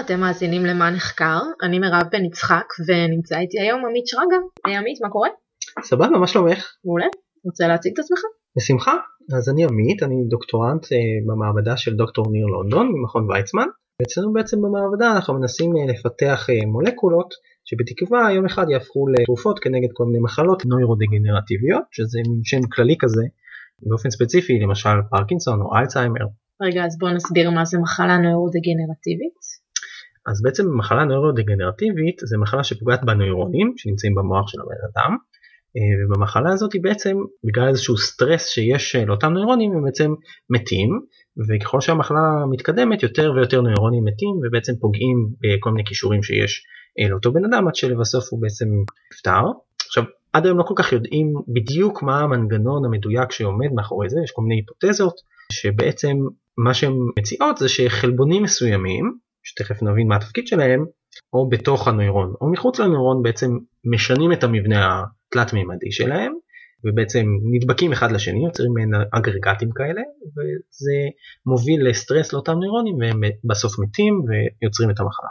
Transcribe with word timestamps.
אתם 0.00 0.20
מאזינים 0.20 0.64
למה 0.64 0.90
נחקר, 0.90 1.38
אני 1.62 1.78
מירב 1.78 2.02
בן 2.12 2.24
יצחק 2.24 2.64
ונמצא 2.86 3.38
איתי 3.38 3.60
היום 3.60 3.86
עמית 3.86 4.06
שרגא. 4.06 4.36
היי 4.64 4.76
עמית, 4.76 4.98
מה 5.02 5.08
קורה? 5.10 5.28
סבבה, 5.82 6.18
מה 6.18 6.26
שלומך? 6.26 6.66
מעולה, 6.84 7.06
רוצה 7.44 7.68
להציג 7.68 7.92
את 7.92 7.98
עצמך? 7.98 8.18
בשמחה. 8.56 8.94
אז 9.36 9.48
אני 9.48 9.64
עמית, 9.64 10.02
אני 10.02 10.14
דוקטורנט 10.28 10.84
אה, 10.92 10.98
במעבדה 11.26 11.76
של 11.76 11.96
דוקטור 11.96 12.24
ניר 12.32 12.46
לונדון 12.46 12.92
ממכון 12.92 13.30
ויצמן. 13.30 13.66
ואצלנו 14.02 14.32
בעצם 14.32 14.56
במעבדה 14.62 15.12
אנחנו 15.12 15.34
מנסים 15.34 15.70
אה, 15.76 15.92
לפתח 15.92 16.46
אה, 16.50 16.66
מולקולות 16.66 17.34
שבתקווה 17.64 18.32
יום 18.32 18.46
אחד 18.46 18.66
יהפכו 18.70 19.08
לתרופות 19.08 19.58
כנגד 19.58 19.88
כל 19.92 20.04
מיני 20.04 20.18
מחלות 20.18 20.66
נוירודגנרטיביות, 20.66 21.82
שזה 21.90 22.18
מין 22.28 22.40
שם 22.44 22.62
כללי 22.72 22.96
כזה, 22.98 23.24
באופן 23.82 24.10
ספציפי 24.10 24.58
למשל 24.58 24.96
פרקינסון 25.10 25.60
או 25.60 25.76
אלצהיימר. 25.76 26.26
רגע, 26.62 26.84
אז 26.84 26.98
בוא 26.98 27.10
נסביר 27.10 27.50
מה 27.50 27.64
זה 27.64 27.78
מחלה 27.78 28.16
נוירודגנרטיבית. 28.18 29.37
אז 30.30 30.42
בעצם 30.42 30.78
מחלה 30.78 31.04
נוירודגנרטיבית 31.04 32.16
זה 32.24 32.38
מחלה 32.38 32.64
שפוגעת 32.64 33.04
בנוירונים 33.04 33.72
שנמצאים 33.76 34.14
במוח 34.14 34.48
של 34.48 34.58
הבן 34.60 34.80
אדם 34.92 35.16
אה, 35.76 36.04
ובמחלה 36.06 36.52
הזאת 36.52 36.72
היא 36.72 36.82
בעצם 36.82 37.16
בגלל 37.44 37.68
איזשהו 37.68 37.96
סטרס 37.96 38.46
שיש 38.46 38.96
אה, 38.96 39.04
לאותם 39.04 39.32
נוירונים 39.32 39.72
הם 39.72 39.84
בעצם 39.84 40.14
מתים 40.50 41.00
וככל 41.48 41.80
שהמחלה 41.80 42.20
מתקדמת 42.50 43.02
יותר 43.02 43.32
ויותר 43.36 43.60
נוירונים 43.60 44.04
מתים 44.04 44.40
ובעצם 44.42 44.72
פוגעים 44.80 45.28
בכל 45.40 45.70
מיני 45.70 45.84
כישורים 45.84 46.22
שיש 46.22 46.64
אה, 47.00 47.08
לאותו 47.08 47.32
בן 47.32 47.44
אדם 47.44 47.68
עד 47.68 47.74
שלבסוף 47.74 48.24
הוא 48.30 48.42
בעצם 48.42 48.66
נפטר. 49.12 49.42
עכשיו 49.86 50.04
עד 50.32 50.46
היום 50.46 50.58
לא 50.58 50.62
כל 50.62 50.74
כך 50.76 50.92
יודעים 50.92 51.34
בדיוק 51.48 52.02
מה 52.02 52.20
המנגנון 52.20 52.84
המדויק 52.84 53.32
שעומד 53.32 53.72
מאחורי 53.74 54.08
זה 54.08 54.20
יש 54.24 54.30
כל 54.30 54.42
מיני 54.42 54.54
היפותזות 54.54 55.14
שבעצם 55.52 56.16
מה 56.58 56.74
שהן 56.74 56.92
מציעות 57.18 57.56
זה 57.56 57.68
שחלבונים 57.68 58.42
מסוימים 58.42 59.18
שתכף 59.48 59.82
נבין 59.82 60.08
מה 60.08 60.16
התפקיד 60.16 60.46
שלהם 60.46 60.84
או 61.32 61.48
בתוך 61.48 61.88
הנוירון 61.88 62.34
או 62.40 62.52
מחוץ 62.52 62.78
לנוירון 62.78 63.22
בעצם 63.22 63.50
משנים 63.84 64.32
את 64.32 64.44
המבנה 64.44 65.02
התלת 65.28 65.52
מימדי 65.52 65.92
שלהם 65.92 66.32
ובעצם 66.84 67.26
נדבקים 67.52 67.92
אחד 67.92 68.12
לשני 68.12 68.44
יוצרים 68.44 68.72
מעין 68.74 68.90
אגרגטים 69.12 69.70
כאלה 69.70 70.02
וזה 70.34 70.96
מוביל 71.46 71.88
לסטרס 71.88 72.32
לאותם 72.32 72.52
נוירונים 72.52 72.96
והם 72.98 73.20
בסוף 73.44 73.78
מתים 73.78 74.14
ויוצרים 74.28 74.90
את 74.90 75.00
המחלה. 75.00 75.28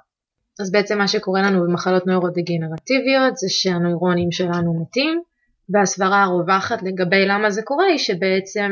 אז 0.62 0.72
בעצם 0.72 0.98
מה 0.98 1.08
שקורה 1.08 1.42
לנו 1.42 1.64
במחלות 1.64 2.08
נוירודגנרטיביות 2.08 3.38
זה 3.38 3.48
שהנוירונים 3.50 4.32
שלנו 4.32 4.82
מתים 4.82 5.22
והסברה 5.70 6.24
הרווחת 6.24 6.84
לגבי 6.84 7.26
למה 7.26 7.50
זה 7.50 7.62
קורה 7.62 7.86
היא 7.86 7.98
שבעצם 7.98 8.72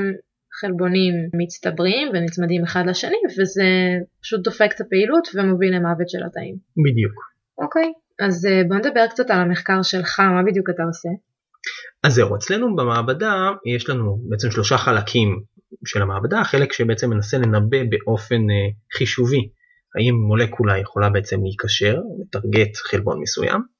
חלבונים 0.62 1.14
מצטברים 1.34 2.08
ונצמדים 2.14 2.64
אחד 2.64 2.84
לשני 2.88 3.18
וזה 3.40 3.64
פשוט 4.22 4.44
דופק 4.44 4.70
את 4.76 4.82
הפעילות 4.82 5.28
ומוביל 5.36 5.76
למוות 5.76 6.10
של 6.10 6.24
התאים. 6.28 6.56
בדיוק. 6.86 7.14
אוקיי, 7.58 7.92
אז 8.20 8.46
אה, 8.46 8.62
בוא 8.68 8.76
נדבר 8.76 9.08
קצת 9.08 9.30
על 9.30 9.40
המחקר 9.40 9.82
שלך, 9.82 10.20
מה 10.20 10.44
בדיוק 10.44 10.70
אתה 10.70 10.84
עושה? 10.84 11.10
אז 12.04 12.14
זהו, 12.14 12.36
אצלנו 12.36 12.76
במעבדה 12.76 13.34
יש 13.76 13.90
לנו 13.90 14.18
בעצם 14.30 14.52
שלושה 14.52 14.78
חלקים 14.78 15.42
של 15.86 16.02
המעבדה, 16.02 16.44
חלק 16.44 16.74
שבעצם 16.74 17.10
מנסה 17.10 17.38
לנבא 17.38 17.78
באופן 17.90 18.36
אה, 18.36 18.98
חישובי 18.98 19.50
האם 19.96 20.16
מולקולה 20.28 20.78
יכולה 20.78 21.10
בעצם 21.10 21.44
להיקשר, 21.44 21.96
לטרגט 22.20 22.76
חלבון 22.76 23.22
מסוים. 23.22 23.75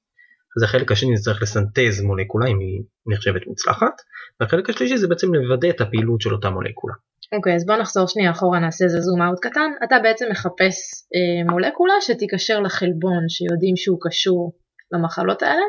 אז 0.56 0.62
החלק 0.62 0.92
השני 0.92 1.16
זה 1.16 1.22
צריך 1.22 1.42
לסנטז 1.42 2.02
מולקולה 2.02 2.46
אם 2.50 2.58
היא 2.58 2.82
נחשבת 3.06 3.46
מוצלחת, 3.46 3.94
והחלק 4.40 4.70
השלישי 4.70 4.96
זה 4.96 5.08
בעצם 5.08 5.34
לוודא 5.34 5.68
את 5.70 5.80
הפעילות 5.80 6.20
של 6.20 6.32
אותה 6.32 6.50
מולקולה. 6.50 6.94
אוקיי, 7.32 7.52
okay, 7.52 7.56
אז 7.56 7.66
בוא 7.66 7.76
נחזור 7.76 8.06
שנייה 8.08 8.30
אחורה, 8.30 8.58
נעשה 8.58 8.84
איזה 8.84 9.00
זום 9.00 9.22
אאוט 9.22 9.38
קטן. 9.40 9.70
אתה 9.84 9.96
בעצם 10.02 10.26
מחפש 10.30 10.76
אה, 11.14 11.52
מולקולה 11.52 11.94
שתיקשר 12.00 12.60
לחלבון 12.60 13.28
שיודעים 13.28 13.76
שהוא 13.76 13.98
קשור 14.00 14.52
למחלות 14.92 15.42
האלה? 15.42 15.62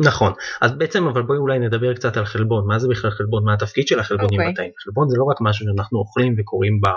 נכון, 0.00 0.32
אז 0.60 0.72
בעצם 0.78 1.06
אבל 1.06 1.22
בואי 1.22 1.38
אולי 1.38 1.58
נדבר 1.58 1.94
קצת 1.94 2.16
על 2.16 2.24
חלבון, 2.24 2.66
מה 2.66 2.78
זה 2.78 2.88
בכלל 2.88 3.10
חלבון, 3.10 3.44
מה 3.44 3.54
התפקיד 3.54 3.88
של 3.88 3.98
החלבונים 3.98 4.40
okay. 4.40 4.42
אוקיי. 4.42 4.52
בתאים. 4.52 4.72
חלבון 4.84 5.08
זה 5.08 5.16
לא 5.18 5.24
רק 5.24 5.36
משהו 5.40 5.66
שאנחנו 5.66 5.98
אוכלים 5.98 6.34
וקוראים 6.38 6.80
בא, 6.80 6.92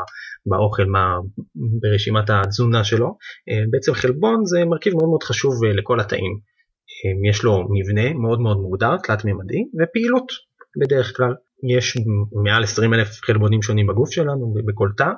באוכל 0.45 0.85
מה, 0.85 1.15
ברשימת 1.55 2.29
התזונה 2.29 2.83
שלו, 2.83 3.17
אה, 3.49 3.63
בעצם 3.71 3.93
חלבון 3.93 4.45
זה 4.45 4.65
מרכיב 4.65 4.93
מאוד 4.93 5.09
מאוד 5.09 5.23
חשוב 5.23 5.65
אה, 5.65 5.73
לכל 5.73 5.99
התאים. 5.99 6.50
אה, 7.05 7.29
יש 7.29 7.43
לו 7.43 7.67
מבנה 7.69 8.13
מאוד 8.13 8.39
מאוד 8.41 8.57
מוגדר, 8.57 8.97
תלת 8.97 9.25
מימדי, 9.25 9.63
ופעילות 9.81 10.31
בדרך 10.81 11.17
כלל. 11.17 11.33
יש 11.69 11.97
מעל 12.43 12.63
20 12.63 12.93
אלף 12.93 13.07
חלבונים 13.25 13.61
שונים 13.61 13.87
בגוף 13.87 14.11
שלנו 14.11 14.55
בכל 14.65 14.89
תא 14.97 15.09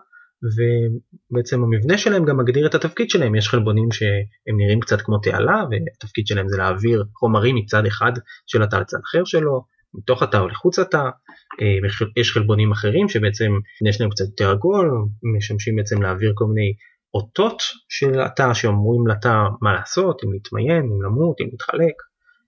ובעצם 0.43 1.63
המבנה 1.63 1.97
שלהם 1.97 2.25
גם 2.25 2.37
מגדיר 2.37 2.67
את 2.67 2.75
התפקיד 2.75 3.09
שלהם 3.09 3.35
יש 3.35 3.49
חלבונים 3.49 3.91
שהם 3.91 4.57
נראים 4.57 4.79
קצת 4.79 5.01
כמו 5.01 5.17
תעלה 5.17 5.63
והתפקיד 5.71 6.27
שלהם 6.27 6.47
זה 6.49 6.57
להעביר 6.57 7.03
חומרים 7.15 7.55
מצד 7.55 7.85
אחד 7.85 8.11
של 8.47 8.63
התא 8.63 8.75
לצד 8.75 8.97
אחר 9.09 9.23
שלו 9.25 9.65
מתוך 9.93 10.23
התא 10.23 10.37
או 10.37 10.47
לחוץ 10.47 10.79
התא 10.79 11.03
אה, 11.61 11.77
יש 12.17 12.31
חלבונים 12.31 12.71
אחרים 12.71 13.09
שבעצם 13.09 13.51
יש 13.89 14.01
להם 14.01 14.09
קצת 14.09 14.25
יותר 14.25 14.51
עגול 14.51 14.91
משמשים 15.37 15.75
בעצם 15.75 16.01
להעביר 16.01 16.31
כל 16.35 16.45
מיני 16.45 16.73
אותות 17.13 17.61
של 17.89 18.21
התא 18.21 18.53
שאומרים 18.53 19.07
לתא 19.07 19.33
מה 19.61 19.73
לעשות 19.73 20.21
אם 20.23 20.33
להתמיין 20.33 20.83
אם 20.91 21.01
למות 21.01 21.41
אם 21.41 21.47
להתחלק 21.51 21.95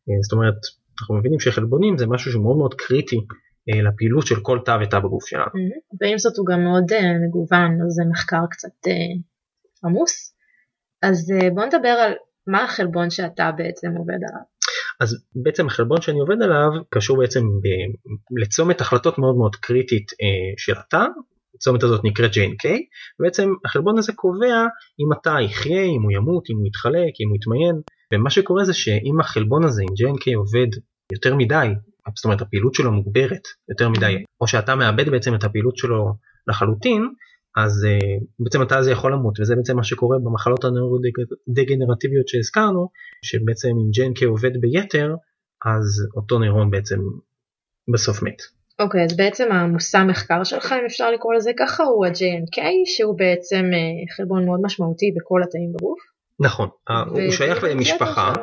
אה, 0.10 0.16
זאת 0.22 0.34
אומרת 0.34 0.60
אנחנו 1.00 1.16
מבינים 1.16 1.40
שחלבונים 1.40 1.98
זה 1.98 2.08
משהו 2.08 2.32
שהוא 2.32 2.58
מאוד 2.58 2.74
קריטי 2.74 3.20
אה, 3.70 3.82
לפעילות 3.82 4.28
של 4.28 4.36
כל 4.42 4.60
תא 4.66 4.78
ותא 4.82 5.00
בגוף 5.00 5.26
שלנו. 5.26 5.46
Mm-hmm. 5.46 5.98
ועם 6.02 6.18
זאת 6.18 6.38
הוא 6.38 6.46
גם 6.46 6.64
מאוד 6.64 6.92
uh, 6.92 6.96
מגוון, 7.28 7.82
אז 7.82 7.92
זה 7.94 8.04
מחקר 8.12 8.44
קצת 8.50 8.90
עמוס. 9.86 10.36
אז 11.02 11.32
uh, 11.32 11.54
בוא 11.54 11.66
נדבר 11.66 11.90
על 11.90 12.14
מה 12.48 12.64
החלבון 12.64 13.10
שאתה 13.10 13.52
בעצם 13.58 13.88
עובד 13.98 14.14
עליו. 14.14 14.46
אז 15.00 15.26
בעצם 15.36 15.68
החלבון 15.68 16.02
שאני 16.02 16.20
עובד 16.20 16.42
עליו 16.42 16.70
קשור 16.90 17.18
בעצם 17.18 17.42
ב- 17.42 18.42
לצומת 18.42 18.82
החלטות 18.82 19.18
מאוד 19.18 19.36
מאוד 19.36 19.56
קריטית 19.56 20.12
uh, 20.12 20.16
של 20.58 20.74
התא. 20.78 21.06
הצומת 21.56 21.84
הזאת 21.84 22.02
נקראת 22.04 22.32
JNK, 22.32 22.70
ובעצם 23.20 23.54
החלבון 23.66 23.98
הזה 23.98 24.14
קובע 24.14 24.66
אם 25.00 25.12
התא 25.12 25.40
יחיה, 25.42 25.84
אם 25.84 26.02
הוא 26.02 26.12
ימות, 26.12 26.50
אם 26.50 26.56
הוא 26.58 26.68
יתחלק, 26.68 27.14
אם 27.22 27.30
הוא 27.30 27.38
יתמיין, 27.38 27.82
ומה 28.14 28.30
שקורה 28.30 28.64
זה 28.64 28.74
שאם 28.74 29.20
החלבון 29.20 29.66
הזה, 29.66 29.82
אם 29.84 30.08
JNK 30.08 30.38
עובד 30.38 30.68
יותר 31.12 31.36
מדי, 31.36 31.68
זאת 32.16 32.26
אומרת 32.26 32.42
הפעילות 32.42 32.74
שלו 32.74 32.92
מוגברת 32.92 33.42
יותר 33.70 33.90
מדי, 33.90 34.24
או 34.42 34.48
שאתה 34.48 34.76
מאבד 34.76 35.10
בעצם 35.10 35.36
את 35.36 35.44
הפעילות 35.44 35.78
שלו 35.78 36.14
לחלוטין, 36.48 37.10
אז 37.58 37.88
uh, 37.88 38.24
בעצם 38.40 38.62
אתה 38.62 38.78
הזה 38.78 38.92
יכול 38.92 39.14
למות 39.14 39.40
וזה 39.40 39.56
בעצם 39.56 39.76
מה 39.76 39.84
שקורה 39.84 40.18
במחלות 40.20 40.64
הנוירודגנרטיביות 40.64 42.28
שהזכרנו 42.28 42.90
שבעצם 43.22 43.68
אם 43.70 43.90
JNK 44.04 44.26
עובד 44.26 44.52
ביתר 44.62 45.16
אז 45.66 46.08
אותו 46.16 46.40
נוירון 46.40 46.72
בעצם 46.72 47.00
בסוף 47.94 48.24
מת. 48.24 48.42
אוקיי 48.80 49.02
okay, 49.02 49.06
אז 49.06 49.18
בעצם 49.18 49.52
המושא 49.52 50.04
מחקר 50.08 50.44
שלך 50.44 50.72
אם 50.72 50.86
אפשר 50.86 51.12
לקרוא 51.12 51.34
לזה 51.34 51.52
ככה 51.60 51.84
הוא 51.84 52.06
ה-JNK 52.06 52.62
שהוא 52.86 53.18
בעצם 53.18 53.66
uh, 53.72 54.16
חלבון 54.18 54.46
מאוד 54.46 54.60
משמעותי 54.64 55.06
בכל 55.16 55.44
התאים 55.44 55.74
בגוף. 55.74 56.00
נכון 56.40 56.70
הוא 57.08 57.32
שייך 57.32 57.64
למשפחה. 57.64 58.34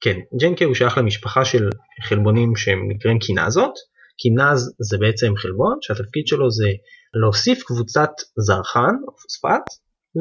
כן, 0.00 0.16
ג'נקה 0.40 0.64
הוא 0.64 0.74
שייך 0.74 0.98
למשפחה 0.98 1.44
של 1.44 1.68
חלבונים 2.08 2.56
שהם 2.56 2.78
נקראים 2.88 3.18
קינזות. 3.18 3.74
קינז 4.18 4.74
זה 4.78 4.98
בעצם 5.00 5.36
חלבון 5.36 5.78
שהתפקיד 5.80 6.26
שלו 6.26 6.50
זה 6.50 6.68
להוסיף 7.14 7.62
קבוצת 7.62 8.10
זרחן 8.38 8.94
או 9.08 9.16
פוספט 9.16 9.62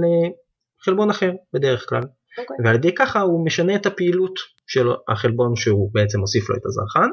לחלבון 0.01 1.09
אחר 1.09 1.31
בדרך 1.53 1.89
כלל. 1.89 2.01
Okay. 2.01 2.41
אוקיי. 2.41 2.57
ועל 2.65 2.75
ידי 2.75 2.95
ככה 2.95 3.21
הוא 3.21 3.45
משנה 3.45 3.75
את 3.75 3.85
הפעילות 3.85 4.33
של 4.67 4.87
החלבון 5.07 5.55
שהוא 5.55 5.89
בעצם 5.93 6.19
מוסיף 6.19 6.49
לו 6.49 6.55
את 6.55 6.65
הזרחן, 6.65 7.09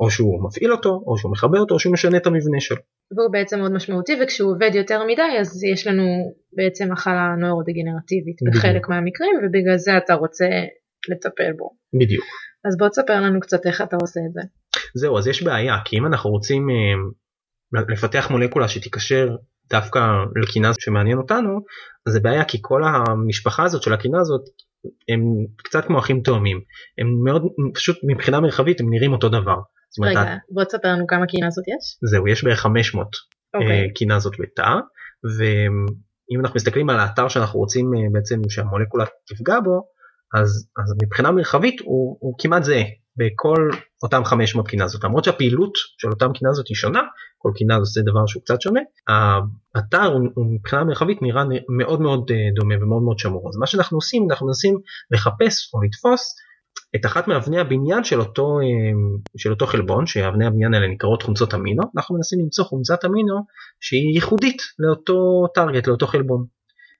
או 0.00 0.10
שהוא 0.10 0.44
מפעיל 0.44 0.72
אותו, 0.72 1.02
או 1.06 1.18
שהוא 1.18 1.32
מכבה 1.32 1.58
אותו, 1.58 1.74
או 1.74 1.78
שהוא 1.78 1.92
משנה 1.92 2.16
את 2.16 2.26
המבנה 2.26 2.60
שלו. 2.60 2.82
והוא 3.16 3.32
בעצם 3.32 3.58
מאוד 3.58 3.72
משמעותי, 3.72 4.12
וכשהוא 4.22 4.50
עובד 4.50 4.70
יותר 4.74 5.04
מדי 5.06 5.38
אז 5.40 5.64
יש 5.64 5.86
לנו 5.86 6.02
בעצם 6.56 6.92
מחלה 6.92 7.34
נוירודגנרטיבית 7.40 8.36
בחלק 8.46 8.88
מהמקרים, 8.88 9.34
ובגלל 9.42 9.76
זה 9.76 9.96
אתה 9.96 10.14
רוצה 10.14 10.46
לטפל 11.10 11.52
בו. 11.58 11.70
בדיוק. 12.00 12.24
אז 12.68 12.76
בוא 12.78 12.88
תספר 12.88 13.20
לנו 13.20 13.40
קצת 13.40 13.66
איך 13.66 13.82
אתה 13.82 13.96
עושה 14.00 14.20
את 14.28 14.32
זה. 14.32 14.40
זהו, 14.94 15.18
אז 15.18 15.26
יש 15.26 15.42
בעיה, 15.42 15.76
כי 15.84 15.98
אם 15.98 16.06
אנחנו 16.06 16.30
רוצים 16.30 16.70
אה, 16.70 17.82
לפתח 17.88 18.30
מולקולה 18.30 18.68
שתיקשר 18.68 19.36
דווקא 19.70 20.00
לקינז 20.42 20.76
שמעניין 20.80 21.18
אותנו, 21.18 21.60
אז 22.06 22.12
זה 22.12 22.20
בעיה 22.20 22.44
כי 22.44 22.58
כל 22.60 22.82
המשפחה 22.84 23.64
הזאת 23.64 23.82
של 23.82 23.92
הקינה 23.92 24.20
הזאת 24.20 24.42
הם 25.08 25.20
קצת 25.56 25.84
כמו 25.84 25.98
אחים 25.98 26.20
תאומים. 26.20 26.60
הם 26.98 27.06
מאוד, 27.24 27.42
פשוט 27.74 27.96
מבחינה 28.04 28.40
מרחבית 28.40 28.80
הם 28.80 28.86
נראים 28.90 29.12
אותו 29.12 29.28
דבר. 29.28 29.56
רגע, 30.02 30.36
בוא 30.50 30.64
תספר 30.64 30.88
לנו 30.88 31.06
כמה 31.06 31.26
קינזות 31.26 31.64
יש. 31.68 31.98
זהו, 32.10 32.28
יש 32.28 32.44
בערך 32.44 32.60
500 32.60 33.06
okay. 33.06 33.18
אוקיי. 33.54 33.92
קינזות 33.94 34.36
בתא, 34.40 34.70
ואם 35.38 36.40
אנחנו 36.40 36.56
מסתכלים 36.56 36.90
על 36.90 37.00
האתר 37.00 37.28
שאנחנו 37.28 37.58
רוצים 37.60 37.94
אה, 37.94 38.00
בעצם 38.12 38.40
שהמולקולה 38.48 39.04
תפגע 39.26 39.60
בו, 39.60 39.82
אז, 40.34 40.68
אז 40.84 40.94
מבחינה 41.02 41.30
מרחבית 41.30 41.80
הוא, 41.80 42.16
הוא 42.20 42.34
כמעט 42.38 42.62
זהה 42.62 42.84
בכל 43.16 43.70
אותם 44.02 44.24
500 44.24 44.68
קינזות 44.68 45.04
למרות 45.04 45.24
שהפעילות 45.24 45.72
של 45.98 46.08
אותם 46.08 46.32
קינזות 46.32 46.68
היא 46.68 46.74
שונה 46.74 47.02
כל 47.38 47.50
קינז 47.54 47.78
עושה 47.78 48.00
דבר 48.00 48.26
שהוא 48.26 48.42
קצת 48.42 48.60
שונה 48.60 48.80
האתר 49.08 50.04
הוא, 50.04 50.28
הוא 50.34 50.46
מבחינה 50.54 50.84
מרחבית 50.84 51.22
נראה 51.22 51.44
מאוד 51.78 52.00
מאוד 52.00 52.30
אה, 52.30 52.36
דומה 52.54 52.74
ומאוד 52.80 53.02
מאוד 53.02 53.18
שמור 53.18 53.48
אז 53.48 53.56
מה 53.56 53.66
שאנחנו 53.66 53.96
עושים 53.96 54.26
אנחנו 54.30 54.46
מנסים 54.46 54.78
לחפש 55.10 55.74
או 55.74 55.82
לתפוס 55.82 56.34
את 56.96 57.06
אחת 57.06 57.28
מאבני 57.28 57.58
הבניין 57.60 58.04
של 58.04 58.20
אותו, 58.20 58.58
אה, 58.60 59.20
של 59.36 59.50
אותו 59.50 59.66
חלבון, 59.66 60.06
שאבני 60.06 60.46
הבניין 60.46 60.74
האלה 60.74 60.88
נקראות 60.88 61.22
חומצות 61.22 61.54
אמינו, 61.54 61.82
אנחנו 61.96 62.14
מנסים 62.14 62.38
למצוא 62.40 62.64
חומצת 62.64 63.04
אמינו 63.04 63.34
שהיא 63.80 64.14
ייחודית 64.14 64.56
לאותו 64.78 65.46
טארגט, 65.54 65.86
לאותו 65.86 66.06
חלבון. 66.06 66.44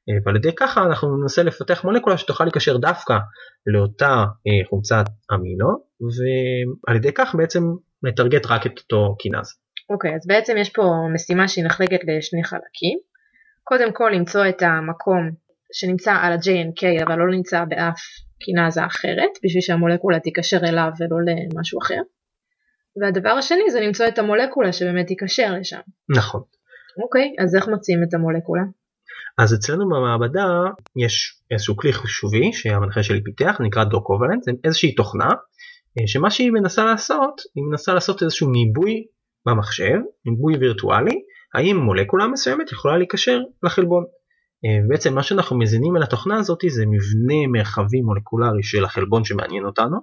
אה, 0.08 0.14
ועל 0.24 0.36
ידי 0.36 0.54
ככה 0.56 0.84
אנחנו 0.84 1.16
ננסה 1.16 1.42
לפתח 1.42 1.84
מולקולה 1.84 2.18
שתוכל 2.18 2.44
להיקשר 2.44 2.76
דווקא 2.76 3.14
לאותה 3.66 4.24
אה, 4.46 4.68
חומצת 4.70 5.04
אמינו, 5.34 5.68
ועל 6.86 6.96
ידי 6.96 7.12
כך 7.12 7.34
בעצם 7.34 7.62
לטרגט 8.02 8.46
רק 8.46 8.66
את 8.66 8.78
אותו 8.78 9.16
קינז. 9.18 9.54
אוקיי, 9.90 10.10
okay, 10.10 10.14
אז 10.14 10.26
בעצם 10.26 10.56
יש 10.56 10.70
פה 10.70 10.82
משימה 11.14 11.48
שהיא 11.48 11.64
נחלקת 11.64 12.00
לשני 12.08 12.44
חלקים. 12.44 12.98
קודם 13.64 13.92
כל 13.92 14.10
למצוא 14.14 14.48
את 14.48 14.62
המקום 14.62 15.30
שנמצא 15.72 16.12
על 16.22 16.32
ה-JNK 16.32 17.04
אבל 17.04 17.18
לא 17.18 17.30
נמצא 17.30 17.64
באף 17.64 18.00
קינזה 18.38 18.86
אחרת, 18.86 19.30
בשביל 19.44 19.62
שהמולקולה 19.62 20.20
תיקשר 20.20 20.58
אליו 20.68 20.90
ולא 21.00 21.16
למשהו 21.26 21.78
אחר. 21.82 22.00
והדבר 23.00 23.30
השני 23.30 23.70
זה 23.70 23.80
למצוא 23.80 24.08
את 24.08 24.18
המולקולה 24.18 24.72
שבאמת 24.72 25.06
תיקשר 25.06 25.52
לשם. 25.60 25.80
נכון. 26.16 26.42
אוקיי, 27.02 27.34
אז 27.38 27.56
איך 27.56 27.68
מוצאים 27.68 27.98
את 28.08 28.14
המולקולה? 28.14 28.62
אז 29.38 29.54
אצלנו 29.54 29.88
במעבדה 29.88 30.46
יש 30.96 31.42
איזשהו 31.50 31.76
כלי 31.76 31.92
חישובי 31.92 32.52
שהמנחה 32.52 33.02
שלי 33.02 33.24
פיתח, 33.24 33.56
נקרא 33.60 33.84
דוקובלנט, 33.84 34.42
זה 34.42 34.52
איזושהי 34.64 34.94
תוכנה 34.94 35.28
אה, 36.00 36.06
שמה 36.06 36.30
שהיא 36.30 36.50
מנסה 36.50 36.84
לעשות, 36.84 37.40
היא 37.54 37.64
מנסה 37.64 37.94
לעשות 37.94 38.22
איזשהו 38.22 38.50
ניבוי 38.50 39.06
במחשב, 39.46 39.98
ניבוי 40.26 40.56
וירטואלי, 40.56 41.22
האם 41.54 41.76
מולקולה 41.76 42.26
מסוימת 42.26 42.72
יכולה 42.72 42.96
להיקשר 42.96 43.40
לחלבון. 43.62 44.04
אה, 44.64 44.88
בעצם 44.88 45.14
מה 45.14 45.22
שאנחנו 45.22 45.58
מזינים 45.58 45.96
על 45.96 46.02
התוכנה 46.02 46.36
הזאת 46.36 46.60
זה 46.68 46.84
מבנה 46.86 47.46
מרחבי 47.52 48.00
מולקולרי 48.00 48.62
של 48.62 48.84
החלבון 48.84 49.24
שמעניין 49.24 49.64
אותנו. 49.64 49.96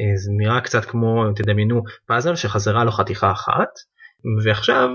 אה, 0.00 0.16
זה 0.16 0.30
נראה 0.36 0.60
קצת 0.60 0.84
כמו 0.84 1.24
תדמיינו 1.36 1.82
פאזל 2.06 2.34
שחזרה 2.34 2.84
לו 2.84 2.90
חתיכה 2.90 3.32
אחת 3.32 3.68
ועכשיו 4.44 4.88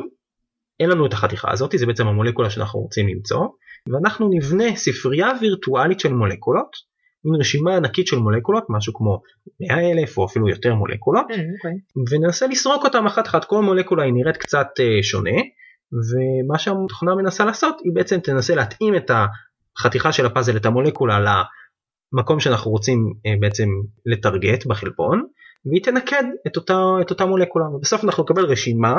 אין 0.79 0.89
לנו 0.89 1.05
את 1.05 1.13
החתיכה 1.13 1.51
הזאת 1.51 1.71
זה 1.75 1.85
בעצם 1.85 2.07
המולקולה 2.07 2.49
שאנחנו 2.49 2.79
רוצים 2.79 3.07
למצוא 3.07 3.47
ואנחנו 3.88 4.29
נבנה 4.29 4.75
ספרייה 4.75 5.29
וירטואלית 5.41 5.99
של 5.99 6.13
מולקולות 6.13 6.75
מין 7.25 7.39
רשימה 7.39 7.75
ענקית 7.75 8.07
של 8.07 8.17
מולקולות 8.17 8.63
משהו 8.69 8.94
כמו 8.94 9.21
100 9.59 9.91
אלף 9.91 10.17
או 10.17 10.25
אפילו 10.25 10.49
יותר 10.49 10.75
מולקולות 10.75 11.25
okay. 11.29 11.33
אה, 11.33 11.44
אוקיי. 11.55 12.17
וננסה 12.19 12.47
לסרוק 12.47 12.83
אותם 12.83 13.05
אחת 13.05 13.27
אחת 13.27 13.45
כל 13.45 13.61
מולקולה 13.61 14.03
היא 14.03 14.13
נראית 14.13 14.38
קצת 14.38 14.67
שונה 15.01 15.39
ומה 15.92 16.57
שהתוכנה 16.57 17.16
מנסה 17.16 17.45
לעשות 17.45 17.78
היא 17.84 17.92
בעצם 17.95 18.19
תנסה 18.19 18.56
להתאים 18.56 18.95
את 18.95 19.12
החתיכה 19.78 20.12
של 20.12 20.25
הפאזל 20.25 20.57
את 20.57 20.66
המולקולה 20.66 21.19
למקום 22.13 22.39
שאנחנו 22.39 22.72
רוצים 22.72 23.13
אה, 23.25 23.34
בעצם 23.39 23.68
לטרגט 24.06 24.66
בחלבון 24.66 25.24
והיא 25.66 25.84
תנקד 25.84 26.24
את 26.48 26.56
אותה, 26.56 26.80
את 27.01 27.10
אותה 27.10 27.25
מולקולה 27.25 27.66
ובסוף 27.66 28.04
אנחנו 28.04 28.24
נקבל 28.24 28.45
רשימה 28.45 28.95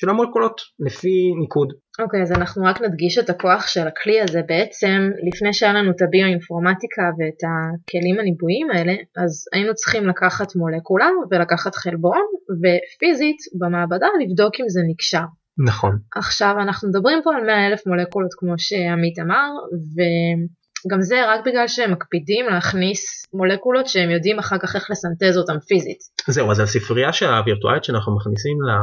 של 0.00 0.08
המולקולות 0.08 0.60
לפי 0.86 1.32
ניקוד. 1.40 1.72
אוקיי 1.98 2.20
okay, 2.20 2.22
אז 2.22 2.32
אנחנו 2.32 2.64
רק 2.64 2.82
נדגיש 2.82 3.18
את 3.18 3.30
הכוח 3.30 3.66
של 3.66 3.86
הכלי 3.86 4.20
הזה 4.20 4.40
בעצם 4.48 5.10
לפני 5.26 5.52
שהיה 5.52 5.72
לנו 5.72 5.90
את 5.90 6.02
הביואינפורמטיקה 6.02 7.02
ואת 7.18 7.42
הכלים 7.48 8.20
הניבויים 8.20 8.70
האלה 8.70 8.92
אז 9.22 9.44
היינו 9.52 9.74
צריכים 9.74 10.06
לקחת 10.06 10.56
מולקולה 10.56 11.08
ולקחת 11.30 11.74
חלבון 11.74 12.22
ופיזית 12.60 13.36
במעבדה 13.60 14.06
לבדוק 14.20 14.54
אם 14.60 14.68
זה 14.68 14.80
נקשר. 14.90 15.26
נכון. 15.66 15.98
עכשיו 16.16 16.54
אנחנו 16.60 16.88
מדברים 16.88 17.20
פה 17.24 17.30
על 17.36 17.46
100 17.46 17.66
אלף 17.66 17.86
מולקולות 17.86 18.30
כמו 18.38 18.54
שעמית 18.58 19.18
אמר 19.18 19.48
וגם 19.94 21.00
זה 21.00 21.16
רק 21.28 21.46
בגלל 21.46 21.68
שהם 21.68 21.92
מקפידים 21.92 22.46
להכניס 22.46 23.26
מולקולות 23.34 23.86
שהם 23.86 24.10
יודעים 24.10 24.38
אחר 24.38 24.58
כך 24.58 24.76
איך 24.76 24.90
לסנטז 24.90 25.38
אותם 25.38 25.58
פיזית. 25.68 25.98
זהו 26.28 26.50
אז 26.50 26.60
הספרייה 26.60 27.10
הווירטואלית 27.22 27.84
שאנחנו 27.84 28.16
מכניסים 28.16 28.62
לה... 28.62 28.78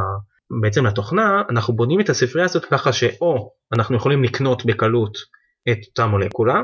בעצם 0.61 0.85
לתוכנה 0.85 1.41
אנחנו 1.49 1.75
בונים 1.75 1.99
את 1.99 2.09
הספרייה 2.09 2.45
הזאת 2.45 2.65
ככה 2.65 2.93
שאו 2.93 3.51
אנחנו 3.73 3.95
יכולים 3.95 4.23
לקנות 4.23 4.65
בקלות 4.65 5.17
את 5.71 5.77
אותה 5.87 6.07
מולקולה 6.07 6.61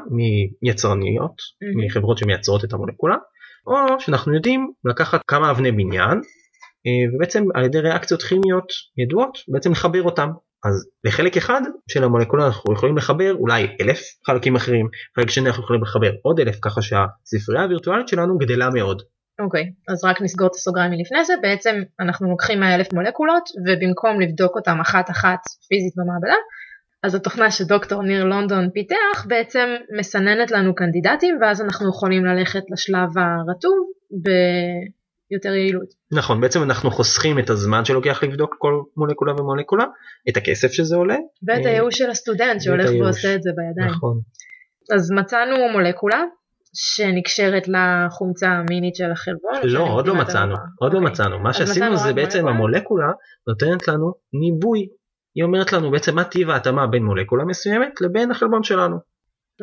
מיצרניות 0.61 1.31
mm-hmm. 1.31 1.85
מחברות 1.85 2.17
שמייצרות 2.17 2.65
את 2.65 2.73
המולקולה 2.73 3.15
או 3.67 3.99
שאנחנו 3.99 4.35
יודעים 4.35 4.71
לקחת 4.85 5.21
כמה 5.27 5.51
אבני 5.51 5.71
בניין 5.71 6.21
ובעצם 7.15 7.43
על 7.55 7.65
ידי 7.65 7.79
ריאקציות 7.79 8.21
כימיות 8.21 8.71
ידועות 8.97 9.37
בעצם 9.47 9.71
לחבר 9.71 10.03
אותם 10.03 10.29
אז 10.65 10.89
לחלק 11.03 11.37
אחד 11.37 11.61
של 11.87 12.03
המולקולה 12.03 12.45
אנחנו 12.45 12.73
יכולים 12.73 12.97
לחבר 12.97 13.33
אולי 13.33 13.67
אלף 13.81 13.99
חלקים 14.27 14.55
אחרים 14.55 14.87
חלק 15.15 15.29
שני 15.29 15.47
אנחנו 15.47 15.63
יכולים 15.63 15.81
לחבר 15.81 16.11
עוד 16.21 16.39
אלף 16.39 16.59
ככה 16.61 16.81
שהספרייה 16.81 17.63
הווירטואלית 17.63 18.07
שלנו 18.07 18.37
גדלה 18.37 18.69
מאוד. 18.69 19.01
אוקיי 19.39 19.61
okay, 19.63 19.91
אז 19.93 20.03
רק 20.03 20.21
נסגור 20.21 20.47
את 20.47 20.55
הסוגריים 20.55 20.91
מלפני 20.91 21.25
זה 21.25 21.33
בעצם 21.41 21.81
אנחנו 21.99 22.29
לוקחים 22.29 22.59
100 22.59 22.75
אלף 22.75 22.93
מולקולות 22.93 23.43
ובמקום 23.65 24.21
לבדוק 24.21 24.55
אותם 24.55 24.79
אחת 24.81 25.09
אחת 25.09 25.39
פיזית 25.69 25.93
במעבדה 25.97 26.35
אז 27.03 27.15
התוכנה 27.15 27.51
שדוקטור 27.51 28.03
ניר 28.03 28.23
לונדון 28.23 28.69
פיתח 28.69 29.25
בעצם 29.27 29.75
מסננת 29.99 30.51
לנו 30.51 30.75
קנדידטים 30.75 31.37
ואז 31.41 31.61
אנחנו 31.61 31.89
יכולים 31.89 32.25
ללכת 32.25 32.63
לשלב 32.71 33.09
הרטוב 33.17 33.91
יותר 35.31 35.49
יעילות. 35.49 35.87
נכון 36.11 36.41
בעצם 36.41 36.63
אנחנו 36.63 36.91
חוסכים 36.91 37.39
את 37.39 37.49
הזמן 37.49 37.85
שלוקח 37.85 38.23
לבדוק 38.23 38.55
כל 38.59 38.81
מולקולה 38.97 39.33
ומולקולה 39.33 39.85
את 40.29 40.37
הכסף 40.37 40.71
שזה 40.71 40.95
עולה. 40.95 41.17
ואת 41.47 41.65
אה, 41.65 41.71
הייאוש 41.71 41.97
של 41.97 42.09
הסטודנט 42.09 42.61
שהולך 42.61 42.89
ועושה 42.99 43.35
את 43.35 43.43
זה 43.43 43.49
בידיים. 43.55 43.95
נכון. 43.95 44.19
אז 44.95 45.11
מצאנו 45.11 45.55
מולקולה 45.71 46.23
שנקשרת 46.73 47.67
לחומצה 47.67 48.49
המינית 48.49 48.95
של 48.95 49.11
החלבון. 49.11 49.53
לא 49.63 49.83
עוד 49.83 50.07
לא 50.07 50.15
מצאנו 50.15 50.55
עוד 50.79 50.93
לא 50.93 50.97
אוקיי. 50.97 51.11
מצאנו 51.11 51.39
מה 51.39 51.53
שעשינו 51.53 51.97
זה 51.97 52.13
בעצם 52.13 52.47
המולקולה 52.47 53.11
נותנת 53.47 53.87
לנו 53.87 54.13
ניבוי. 54.33 54.87
היא 55.35 55.43
אומרת 55.43 55.73
לנו 55.73 55.91
בעצם 55.91 56.15
מה 56.15 56.23
טיב 56.23 56.49
ההתאמה 56.49 56.87
בין 56.87 57.03
מולקולה 57.03 57.45
מסוימת 57.45 58.01
לבין 58.01 58.31
החלבון 58.31 58.63
שלנו. 58.63 59.10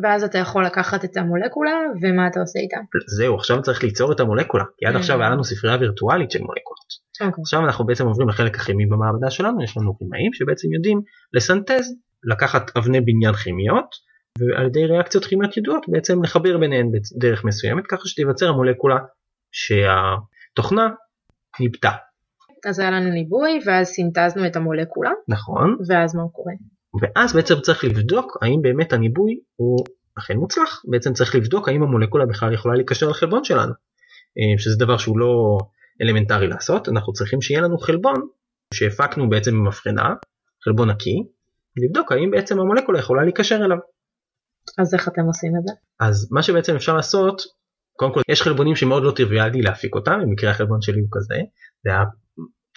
ואז 0.03 0.25
אתה 0.25 0.39
יכול 0.39 0.67
לקחת 0.67 1.05
את 1.05 1.17
המולקולה 1.17 1.73
ומה 2.03 2.27
אתה 2.27 2.41
עושה 2.41 2.59
איתה. 2.59 2.77
זהו 3.17 3.35
עכשיו 3.35 3.63
צריך 3.63 3.83
ליצור 3.83 4.13
את 4.13 4.21
המולקולה 4.21 4.65
כי 4.79 4.87
עד 4.87 4.97
עכשיו 4.97 5.21
היה 5.21 5.31
לנו 5.31 5.45
ספרייה 5.45 5.77
וירטואלית 5.81 6.31
של 6.31 6.39
מולקולות. 6.39 6.89
Okay. 7.23 7.27
אוקיי. 7.27 7.43
עכשיו 7.43 7.61
אנחנו 7.65 7.87
בעצם 7.87 8.07
עוברים 8.07 8.29
לחלק 8.29 8.57
הכימי 8.57 8.87
במעבדה 8.87 9.31
שלנו 9.31 9.65
יש 9.65 9.77
לנו 9.77 9.99
כימאים 9.99 10.33
שבעצם 10.33 10.73
יודעים 10.73 11.01
לסנטז 11.33 11.95
לקחת 12.25 12.77
אבני 12.77 13.01
בניין 13.01 13.35
כימיות 13.35 13.95
ועל 14.39 14.67
ידי 14.67 14.85
ריאקציות 14.85 15.25
כימיות 15.25 15.57
ידועות 15.57 15.87
בעצם 15.89 16.23
לחבר 16.23 16.59
ביניהן 16.59 16.87
בדרך 16.93 17.45
מסוימת 17.45 17.87
ככה 17.87 18.09
שתיווצר 18.09 18.49
המולקולה 18.49 18.97
שהתוכנה 19.53 20.89
ניבטה. 21.61 21.91
אז 22.69 22.79
היה 22.79 22.91
לנו 22.91 23.11
ניבוי 23.11 23.59
ואז 23.67 23.87
סינטזנו 23.87 24.47
את 24.47 24.57
המולקולה. 24.57 25.11
נכון. 25.29 25.77
ואז 25.89 26.15
מה 26.15 26.23
קורה? 26.33 26.53
ואז 27.01 27.35
בעצם 27.35 27.55
צריך 27.61 27.85
לבדוק 27.85 28.37
האם 28.43 28.63
באמת 28.63 28.93
הניבוי 28.93 29.41
הוא 29.57 29.85
אכן 30.19 30.37
מוצלח 30.37 30.83
בעצם 30.89 31.13
צריך 31.13 31.35
לבדוק 31.35 31.69
האם 31.69 31.83
המולקולה 31.83 32.27
בכלל 32.27 32.55
יכולה 32.55 32.75
להיקשר 32.75 33.09
לחלבון 33.09 33.45
שלנו 33.45 33.73
אה, 34.39 34.59
שזה 34.59 34.79
דבר 34.79 34.97
שהוא 34.97 35.19
לא 35.19 35.59
אלמנטרי 36.03 36.47
לעשות 36.47 36.89
אנחנו 36.89 37.13
צריכים 37.13 37.41
שיהיה 37.43 37.61
לנו 37.61 37.79
חלבון 37.79 38.29
שהפקנו 38.75 39.29
בעצם 39.29 39.55
ממבחנה 39.55 40.15
חלבון 40.65 40.91
נקי 40.91 41.25
לבדוק 41.77 42.13
האם 42.13 42.31
בעצם 42.31 42.61
המולקולה 42.61 42.99
יכולה 42.99 43.23
להיקשר 43.23 43.57
אליו. 43.65 43.79
אז 44.79 44.95
איך 44.95 45.09
אתם 45.09 45.23
עושים 45.23 45.53
את 45.59 45.67
זה? 45.67 45.73
אז 46.01 46.29
מה 46.33 46.43
שבעצם 46.43 46.75
אפשר 46.75 46.97
לעשות 46.97 47.43
קודם 47.97 48.13
כל 48.15 48.21
יש 48.29 48.43
חלבונים 48.43 48.77
שמאוד 48.77 49.03
לא 49.03 49.11
טריוויאלי 49.11 49.63
להפיק 49.63 49.95
אותם 49.95 50.21
במקרה 50.23 50.51
החלבון 50.51 50.83
שלי 50.83 51.01
הוא 51.01 51.09
כזה 51.13 51.35
זה 51.85 51.91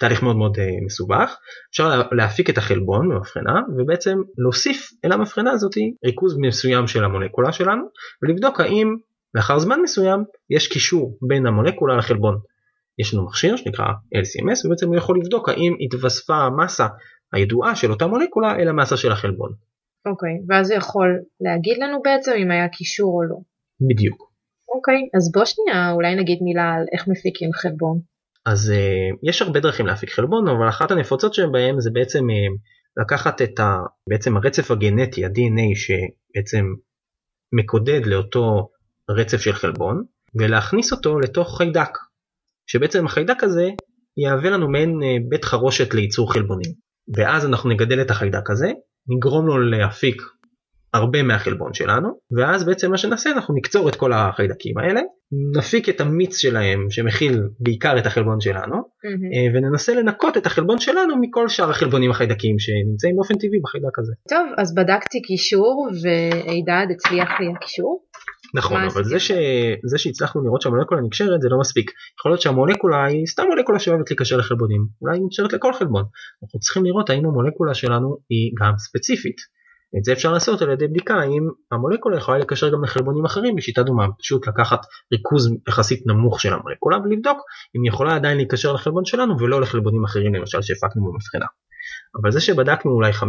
תהליך 0.02 0.22
מאוד 0.22 0.36
מאוד 0.36 0.56
uh, 0.56 0.84
מסובך 0.84 1.36
אפשר 1.70 2.02
להפיק 2.12 2.50
את 2.50 2.58
החלבון 2.58 3.08
במבחנה 3.08 3.60
ובעצם 3.76 4.18
להוסיף 4.38 4.90
אל 5.04 5.12
המבחנה 5.12 5.50
הזאת 5.50 5.72
ריכוז 6.04 6.36
מסוים 6.38 6.86
של 6.86 7.04
המולקולה 7.04 7.52
שלנו 7.52 7.82
ולבדוק 8.22 8.60
האם 8.60 8.96
לאחר 9.34 9.58
זמן 9.58 9.80
מסוים 9.82 10.24
יש 10.50 10.68
קישור 10.68 11.18
בין 11.28 11.46
המולקולה 11.46 11.96
לחלבון. 11.96 12.38
יש 12.98 13.14
לנו 13.14 13.24
מכשיר 13.24 13.56
שנקרא 13.56 13.86
LCMS 14.14 14.66
ובעצם 14.66 14.86
הוא 14.86 14.96
יכול 14.96 15.18
לבדוק 15.20 15.48
האם 15.48 15.76
התווספה 15.80 16.34
המסה 16.34 16.86
הידועה 17.32 17.76
של 17.76 17.90
אותה 17.90 18.06
מולקולה 18.06 18.56
אל 18.56 18.68
המסה 18.68 18.96
של 18.96 19.12
החלבון. 19.12 19.52
אוקיי, 20.06 20.30
okay, 20.30 20.44
ואז 20.48 20.70
הוא 20.70 20.78
יכול 20.78 21.20
להגיד 21.40 21.78
לנו 21.78 22.02
בעצם 22.02 22.32
אם 22.38 22.50
היה 22.50 22.68
קישור 22.68 23.12
או 23.14 23.22
לא. 23.22 23.36
בדיוק. 23.88 24.32
אוקיי, 24.74 24.94
okay, 24.94 25.16
אז 25.16 25.32
בוא 25.32 25.44
שנייה 25.44 25.92
אולי 25.92 26.14
נגיד 26.14 26.38
מילה 26.42 26.74
על 26.74 26.84
איך 26.92 27.08
מפיקים 27.08 27.52
חלבון. 27.52 28.11
אז 28.46 28.70
uh, 28.70 29.18
יש 29.28 29.42
הרבה 29.42 29.60
דרכים 29.60 29.86
להפיק 29.86 30.10
חלבון 30.10 30.48
אבל 30.48 30.68
אחת 30.68 30.90
הנפוצות 30.90 31.34
שבהם 31.34 31.80
זה 31.80 31.90
בעצם 31.92 32.18
uh, 32.18 33.02
לקחת 33.02 33.42
את 33.42 33.60
ה, 33.60 33.76
בעצם 34.08 34.36
הרצף 34.36 34.70
הגנטי 34.70 35.24
ה-DNA 35.24 35.76
שבעצם 35.76 36.66
מקודד 37.52 38.06
לאותו 38.06 38.68
רצף 39.10 39.40
של 39.40 39.52
חלבון 39.52 40.04
ולהכניס 40.40 40.92
אותו 40.92 41.20
לתוך 41.20 41.58
חיידק. 41.58 41.98
שבעצם 42.66 43.06
החיידק 43.06 43.44
הזה 43.44 43.68
יהווה 44.16 44.50
לנו 44.50 44.70
מעין 44.70 45.00
בית 45.28 45.44
חרושת 45.44 45.94
לייצור 45.94 46.32
חלבונים. 46.32 46.72
ואז 47.16 47.46
אנחנו 47.46 47.70
נגדל 47.70 48.02
את 48.02 48.10
החיידק 48.10 48.50
הזה, 48.50 48.72
נגרום 49.08 49.46
לו 49.46 49.58
להפיק 49.58 50.22
הרבה 50.94 51.22
מהחלבון 51.22 51.74
שלנו 51.74 52.08
ואז 52.36 52.64
בעצם 52.64 52.90
מה 52.90 52.98
שנעשה 52.98 53.30
אנחנו 53.30 53.54
נקצור 53.54 53.88
את 53.88 53.96
כל 53.96 54.12
החיידקים 54.12 54.78
האלה 54.78 55.00
נפיק 55.56 55.88
את 55.88 56.00
המיץ 56.00 56.36
שלהם 56.36 56.86
שמכיל 56.90 57.40
בעיקר 57.60 57.98
את 57.98 58.06
החלבון 58.06 58.40
שלנו 58.40 58.76
mm-hmm. 58.76 59.56
וננסה 59.56 59.94
לנקות 59.94 60.36
את 60.36 60.46
החלבון 60.46 60.78
שלנו 60.78 61.14
מכל 61.20 61.48
שאר 61.48 61.70
החלבונים 61.70 62.10
החיידקים 62.10 62.56
שנמצאים 62.58 63.16
באופן 63.16 63.34
טבעי 63.34 63.60
בחיידק 63.62 63.98
הזה. 63.98 64.12
טוב 64.28 64.46
אז 64.58 64.74
בדקתי 64.74 65.22
קישור 65.22 65.88
והידד 66.02 66.86
הצליח 66.94 67.28
לי 67.40 67.46
הקישור. 67.56 68.02
נכון 68.54 68.82
אבל 68.82 69.04
זה, 69.04 69.20
ש... 69.20 69.32
זה 69.84 69.98
שהצלחנו 69.98 70.44
לראות 70.44 70.62
שהמולקולה 70.62 71.00
נקשרת 71.00 71.40
זה 71.40 71.48
לא 71.48 71.58
מספיק 71.60 71.90
יכול 72.18 72.30
להיות 72.30 72.40
שהמולקולה 72.40 73.04
היא 73.04 73.26
סתם 73.26 73.42
מולקולה 73.48 73.78
שאוהבת 73.78 74.10
להיקשר 74.10 74.36
לחלבונים 74.36 74.86
אולי 75.02 75.16
היא 75.16 75.24
נקשרת 75.24 75.52
לכל 75.52 75.72
חלבון 75.72 76.04
אנחנו 76.42 76.60
צריכים 76.60 76.84
לראות 76.84 77.10
האם 77.10 77.26
המולקולה 77.26 77.74
שלנו 77.74 78.16
היא 78.30 78.52
גם 78.60 78.72
ספציפית. 78.78 79.36
את 79.98 80.04
זה 80.04 80.12
אפשר 80.12 80.32
לעשות 80.32 80.62
על 80.62 80.70
ידי 80.70 80.88
בדיקה 80.88 81.14
האם 81.14 81.48
המולקולה 81.72 82.16
יכולה 82.16 82.38
לקשר 82.38 82.72
גם 82.72 82.84
לחלבונים 82.84 83.24
אחרים 83.24 83.56
בשיטה 83.56 83.82
דומה, 83.82 84.06
פשוט 84.18 84.46
לקחת 84.48 84.80
ריכוז 85.12 85.50
יחסית 85.68 86.06
נמוך 86.06 86.40
של 86.40 86.52
המולקולה 86.52 86.98
ולבדוק 86.98 87.38
אם 87.76 87.82
היא 87.82 87.88
יכולה 87.88 88.14
עדיין 88.14 88.36
להיקשר 88.36 88.72
לחלבון 88.72 89.04
שלנו 89.04 89.38
ולא 89.40 89.60
לחלבונים 89.60 90.04
אחרים 90.04 90.34
למשל 90.34 90.62
שהפקנו 90.62 91.12
במבחנה. 91.12 91.46
אבל 92.20 92.30
זה 92.30 92.40
שבדקנו 92.40 92.92
אולי 92.92 93.12
5-6 93.12 93.24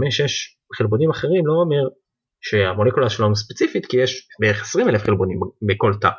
חלבונים 0.77 1.09
אחרים 1.09 1.47
לא 1.47 1.53
אומר 1.53 1.87
שהמולקולה 2.41 3.09
שלנו 3.09 3.35
ספציפית 3.35 3.85
כי 3.85 3.97
יש 3.97 4.27
בערך 4.39 4.61
20 4.61 4.89
אלף 4.89 5.03
חלבונים 5.03 5.39
בכל 5.67 5.93
תא 6.01 6.09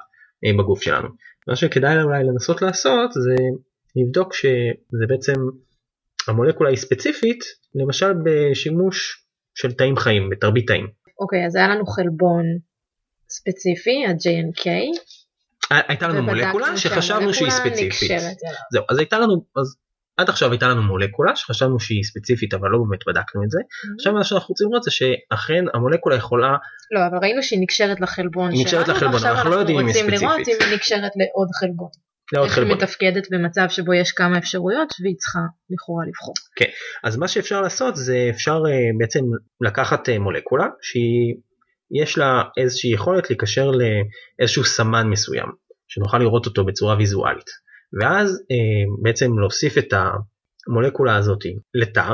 אה, 0.44 0.52
בגוף 0.58 0.82
שלנו. 0.82 1.08
מה 1.48 1.56
שכדאי 1.56 2.02
אולי 2.02 2.24
לנסות 2.24 2.62
לעשות 2.62 3.12
זה 3.12 3.34
לבדוק 3.96 4.34
שזה 4.34 5.04
בעצם 5.08 5.34
המולקולה 6.28 6.70
היא 6.70 6.78
ספציפית 6.78 7.44
למשל 7.74 8.12
בשימוש 8.24 9.24
של 9.54 9.73
תאים 9.73 9.96
חיים 9.96 10.30
בתרבית 10.30 10.66
תאים. 10.66 10.87
אוקיי 11.20 11.46
אז 11.46 11.56
היה 11.56 11.68
לנו 11.68 11.87
חלבון 11.87 12.44
ספציפי 13.28 14.04
ה-JNK. 14.06 14.70
הייתה 15.70 16.08
לנו 16.08 16.23
מולקולה 16.23 16.76
שחשבנו 16.76 17.34
שהיא 17.34 17.50
ספציפית. 17.50 18.11
זהו 18.73 18.84
אז 18.90 18.99
הייתה 18.99 19.18
לנו 19.18 19.44
אז 19.56 19.76
עד 20.16 20.28
עכשיו 20.28 20.50
הייתה 20.50 20.68
לנו 20.68 20.82
מולקולה 20.82 21.37
שחשבנו 21.37 21.80
שהיא 21.80 22.02
ספציפית 22.02 22.54
אבל 22.54 22.68
לא 22.68 22.78
באמת 22.88 23.00
בדקנו 23.06 23.44
את 23.44 23.50
זה. 23.50 23.58
Mm-hmm. 23.58 23.94
עכשיו 23.99 24.12
מה 24.12 24.25
שאנחנו 24.25 24.49
רוצים 24.49 24.68
לראות 24.70 24.82
זה 24.82 24.90
שאכן 24.90 25.64
המולקולה 25.75 26.16
יכולה. 26.16 26.56
לא 26.90 27.00
אבל 27.06 27.18
ראינו 27.23 27.42
שהיא 27.42 27.61
נקשרת 27.62 28.00
לחלבון 28.00 28.50
שלנו. 28.50 28.62
נקשרת 28.62 28.88
לחלבון 28.88 29.25
אנחנו 29.25 29.50
לא 29.50 29.56
יודעים 29.56 29.78
אם 29.78 29.87
היא 29.87 29.94
ספציפית. 29.94 30.12
עכשיו 30.12 30.28
אנחנו 30.28 30.38
רוצים 30.38 30.54
לראות 30.54 30.62
אם 30.62 30.68
היא 30.68 30.76
נקשרת 30.76 31.12
לעוד 31.16 31.49
חלבון. 31.61 31.88
איך 32.45 32.59
היא 32.59 32.66
מתפקדת 32.66 33.26
במצב 33.31 33.66
שבו 33.69 33.95
יש 33.95 34.12
כמה 34.12 34.38
אפשרויות 34.38 34.93
והיא 35.02 35.16
צריכה 35.19 35.38
לכאורה 35.71 36.04
לבחור. 36.09 36.35
כן, 36.57 36.71
אז 37.04 37.16
מה 37.16 37.28
שאפשר 37.28 37.61
לעשות 37.61 37.97
זה 37.97 38.26
אפשר 38.31 38.62
uh, 38.62 38.99
בעצם 38.99 39.21
לקחת 39.61 40.09
uh, 40.09 40.19
מולקולה 40.19 40.66
שיש 40.83 42.19
לה 42.19 42.43
איזושהי 42.57 42.93
יכולת 42.93 43.31
להיקשר 43.31 43.71
לאיזשהו 43.71 44.64
סמן 44.64 45.07
מסוים 45.09 45.47
שנוכל 45.88 46.19
לראות 46.19 46.47
אותו 46.47 46.64
בצורה 46.64 46.97
ויזואלית 46.97 47.50
ואז 48.00 48.31
uh, 48.31 49.02
בעצם 49.02 49.38
להוסיף 49.38 49.78
את 49.78 49.95
המולקולה 50.66 51.16
הזאת 51.16 51.40
לתא 51.75 52.09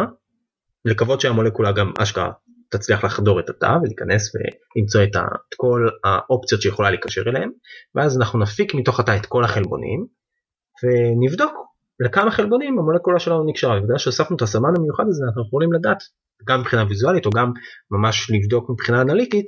לקוות 0.84 1.20
שהמולקולה 1.20 1.72
גם 1.72 1.92
אשכרה 1.98 2.30
תצליח 2.70 3.04
לחדור 3.04 3.40
את 3.40 3.50
התא 3.50 3.76
ולהיכנס 3.82 4.32
ולמצוא 4.34 5.02
את, 5.04 5.16
ה, 5.16 5.20
את 5.20 5.54
כל 5.56 5.88
האופציות 6.04 6.62
שיכולה 6.62 6.90
להיקשר 6.90 7.22
אליהם 7.26 7.50
ואז 7.94 8.18
אנחנו 8.18 8.38
נפיק 8.38 8.74
מתוך 8.74 9.00
התא 9.00 9.16
את 9.16 9.26
כל 9.26 9.44
החלבונים 9.44 10.06
ונבדוק 10.84 11.52
לכמה 12.00 12.30
חלבונים 12.30 12.78
המולקולה 12.78 13.18
שלנו 13.18 13.44
נקשרה 13.46 13.78
ובגלל 13.78 13.98
שהוספנו 13.98 14.36
את 14.36 14.42
הסמן 14.42 14.70
המיוחד 14.76 15.04
הזה 15.08 15.24
אנחנו 15.24 15.42
יכולים 15.46 15.72
לדעת 15.72 15.98
גם 16.48 16.60
מבחינה 16.60 16.84
ויזואלית 16.88 17.26
או 17.26 17.30
גם 17.30 17.52
ממש 17.90 18.30
לבדוק 18.30 18.70
מבחינה 18.70 19.00
אנליטית 19.00 19.46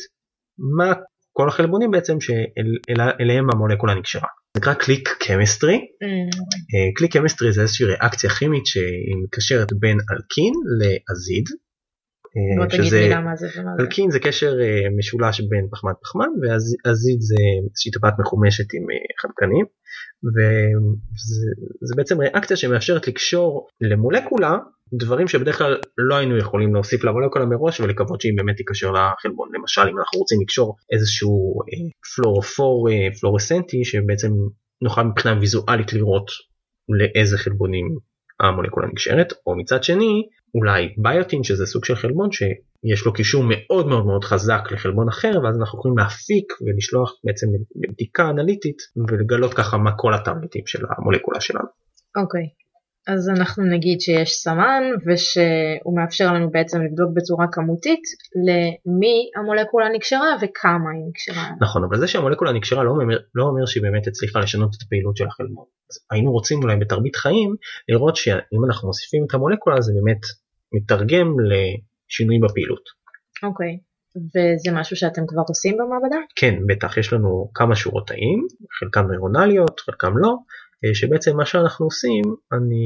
מה 0.76 0.92
כל 1.32 1.48
החלבונים 1.48 1.90
בעצם 1.90 2.20
שאליהם 2.20 3.46
שאל, 3.48 3.56
המולקולה 3.56 3.94
נקשרה. 3.94 4.28
זה 4.54 4.60
נקרא 4.60 4.74
click 4.75 5.08
chemistry. 5.08 5.80
click 6.96 7.12
chemistry 7.12 7.52
זה 7.52 7.62
איזושהי 7.62 7.86
ריאקציה 7.86 8.30
כימית 8.30 8.66
שהיא 8.66 9.16
מקשרת 9.24 9.72
בין 9.72 9.98
אלקין 10.12 10.54
לאזיד 10.78 11.44
בוא 12.58 12.66
תגיד 12.66 12.84
שזה, 12.84 13.00
מילה 13.00 13.20
מה 13.20 13.36
זה 13.36 13.46
ומה 13.56 13.70
זה. 13.76 13.82
אלקין 13.82 14.10
זה 14.10 14.18
קשר 14.20 14.52
אה, 14.60 14.90
משולש 14.98 15.40
בין 15.40 15.68
פחמן 15.70 15.92
פחמן 16.02 16.28
ואזיד 16.42 17.20
זה 17.20 17.34
איזושהי 17.70 17.92
טבעת 17.92 18.14
מחומשת 18.18 18.74
עם 18.74 18.82
אה, 18.82 18.96
חנקנים 19.20 19.66
וזה 20.24 21.94
בעצם 21.96 22.20
ריאקציה 22.20 22.56
שמאפשרת 22.56 23.08
לקשור 23.08 23.68
למולקולה 23.80 24.56
דברים 24.92 25.28
שבדרך 25.28 25.58
כלל 25.58 25.76
לא 25.98 26.14
היינו 26.16 26.38
יכולים 26.38 26.74
להוסיף 26.74 27.04
למולקולה 27.04 27.46
מראש 27.46 27.80
ולקוות 27.80 28.20
שהיא 28.20 28.36
באמת 28.36 28.56
תיקשר 28.56 28.90
לחלבון 28.90 29.48
למשל 29.54 29.82
אם 29.82 29.98
אנחנו 29.98 30.18
רוצים 30.18 30.40
לקשור 30.40 30.76
איזשהו 30.92 31.60
אה, 31.62 31.90
פלורופור 32.14 32.88
פלורסנטי 33.20 33.84
שבעצם 33.84 34.30
נוכל 34.82 35.02
מבחינה 35.02 35.40
ויזואלית 35.40 35.92
לראות 35.92 36.30
לאיזה 36.88 37.38
חלבונים 37.38 37.96
המולקולה 38.40 38.86
נקשרת 38.86 39.32
או 39.46 39.56
מצד 39.56 39.82
שני 39.82 40.22
אולי 40.54 40.94
ביוטין 40.97 41.42
שזה 41.42 41.66
סוג 41.66 41.85
של 41.85 41.94
חלבון 41.94 42.28
שיש 42.32 43.06
לו 43.06 43.12
קישור 43.12 43.44
מאוד 43.49 43.87
מאוד 43.87 44.06
מאוד 44.06 44.25
חזק 44.25 44.62
לחלבון 44.71 45.09
אחר 45.09 45.32
ואז 45.44 45.56
אנחנו 45.61 45.78
יכולים 45.78 45.99
להפיק 45.99 46.52
ולשלוח 46.66 47.12
בעצם 47.25 47.47
לבדיקה 47.76 48.30
אנליטית 48.30 48.78
ולגלות 49.09 49.54
ככה 49.54 49.76
מה 49.76 49.90
כל 49.97 50.14
הטרגטים 50.14 50.66
של 50.66 50.85
המולקולה 50.99 51.40
שלנו. 51.40 51.66
אוקיי. 52.16 52.42
Okay. 52.42 52.62
אז 53.09 53.28
אנחנו 53.28 53.64
נגיד 53.64 54.00
שיש 54.00 54.32
סמן 54.32 54.82
ושהוא 55.06 55.97
מאפשר 55.97 56.32
לנו 56.35 56.50
בעצם 56.50 56.82
לבדוק 56.82 57.11
בצורה 57.16 57.47
כמותית 57.52 58.02
למי 58.47 59.30
המולקולה 59.37 59.88
נקשרה 59.94 60.37
וכמה 60.42 60.90
היא 60.94 61.04
נקשרה. 61.09 61.44
נכון 61.61 61.85
אבל 61.85 61.99
זה 61.99 62.09
שהמולקולה 62.09 62.52
נקשרה 62.52 62.85
לא 62.85 62.90
אומר, 62.90 63.18
לא 63.35 63.44
אומר 63.44 63.66
שהיא 63.66 63.82
באמת 63.82 64.06
הצליחה 64.06 64.40
לשנות 64.40 64.71
את 64.76 64.82
הפעילות 64.82 65.16
של 65.16 65.26
החלבון. 65.26 65.64
אז 65.90 65.99
היינו 66.11 66.32
רוצים 66.32 66.62
אולי 66.62 66.76
בתרבית 66.76 67.16
חיים 67.16 67.54
לראות 67.88 68.16
שאם 68.16 68.64
אנחנו 68.66 68.88
מוסיפים 68.88 69.25
את 69.26 69.35
המולקולה 69.35 69.80
זה 69.80 69.92
באמת 69.94 70.21
מתרגם 70.74 71.26
לשינוי 71.40 72.38
בפעילות. 72.42 72.84
אוקיי. 73.42 73.78
וזה 74.16 74.70
משהו 74.72 74.96
שאתם 74.96 75.22
כבר 75.26 75.42
עושים 75.48 75.76
במעבדה? 75.76 76.16
כן, 76.36 76.54
בטח, 76.68 76.96
יש 76.96 77.12
לנו 77.12 77.50
כמה 77.54 77.76
שורות 77.76 78.06
תאים, 78.06 78.46
חלקם 78.78 79.06
נוירונליות, 79.06 79.80
חלקם 79.80 80.18
לא, 80.18 80.36
אה, 80.84 80.94
שבעצם 80.94 81.36
מה 81.36 81.46
שאנחנו 81.46 81.86
עושים, 81.86 82.22
אני 82.52 82.84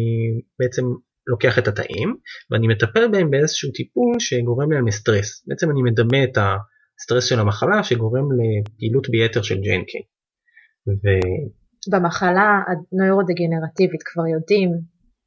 בעצם 0.59 0.83
לוקח 1.27 1.59
את 1.59 1.69
התאים 1.69 2.17
ואני 2.51 2.69
מטפל 2.69 3.09
בהם 3.09 3.31
באיזשהו 3.31 3.71
טיפול 3.73 4.15
שגורם 4.19 4.73
להם 4.73 4.87
לסטרס. 4.87 5.45
בעצם 5.47 5.71
אני 5.71 5.83
מדמה 5.83 6.25
את 6.25 6.39
הסטרס 6.39 7.25
של 7.25 7.41
המחלה 7.41 7.83
שגורם 7.83 8.25
לפעילות 8.33 9.09
ביתר 9.11 9.43
של 9.43 9.55
JNK. 9.55 9.93
ו... 10.89 11.07
במחלה 11.91 12.49
הנוירודגנרטיבית 12.69 14.03
כבר 14.05 14.27
יודעים 14.27 14.71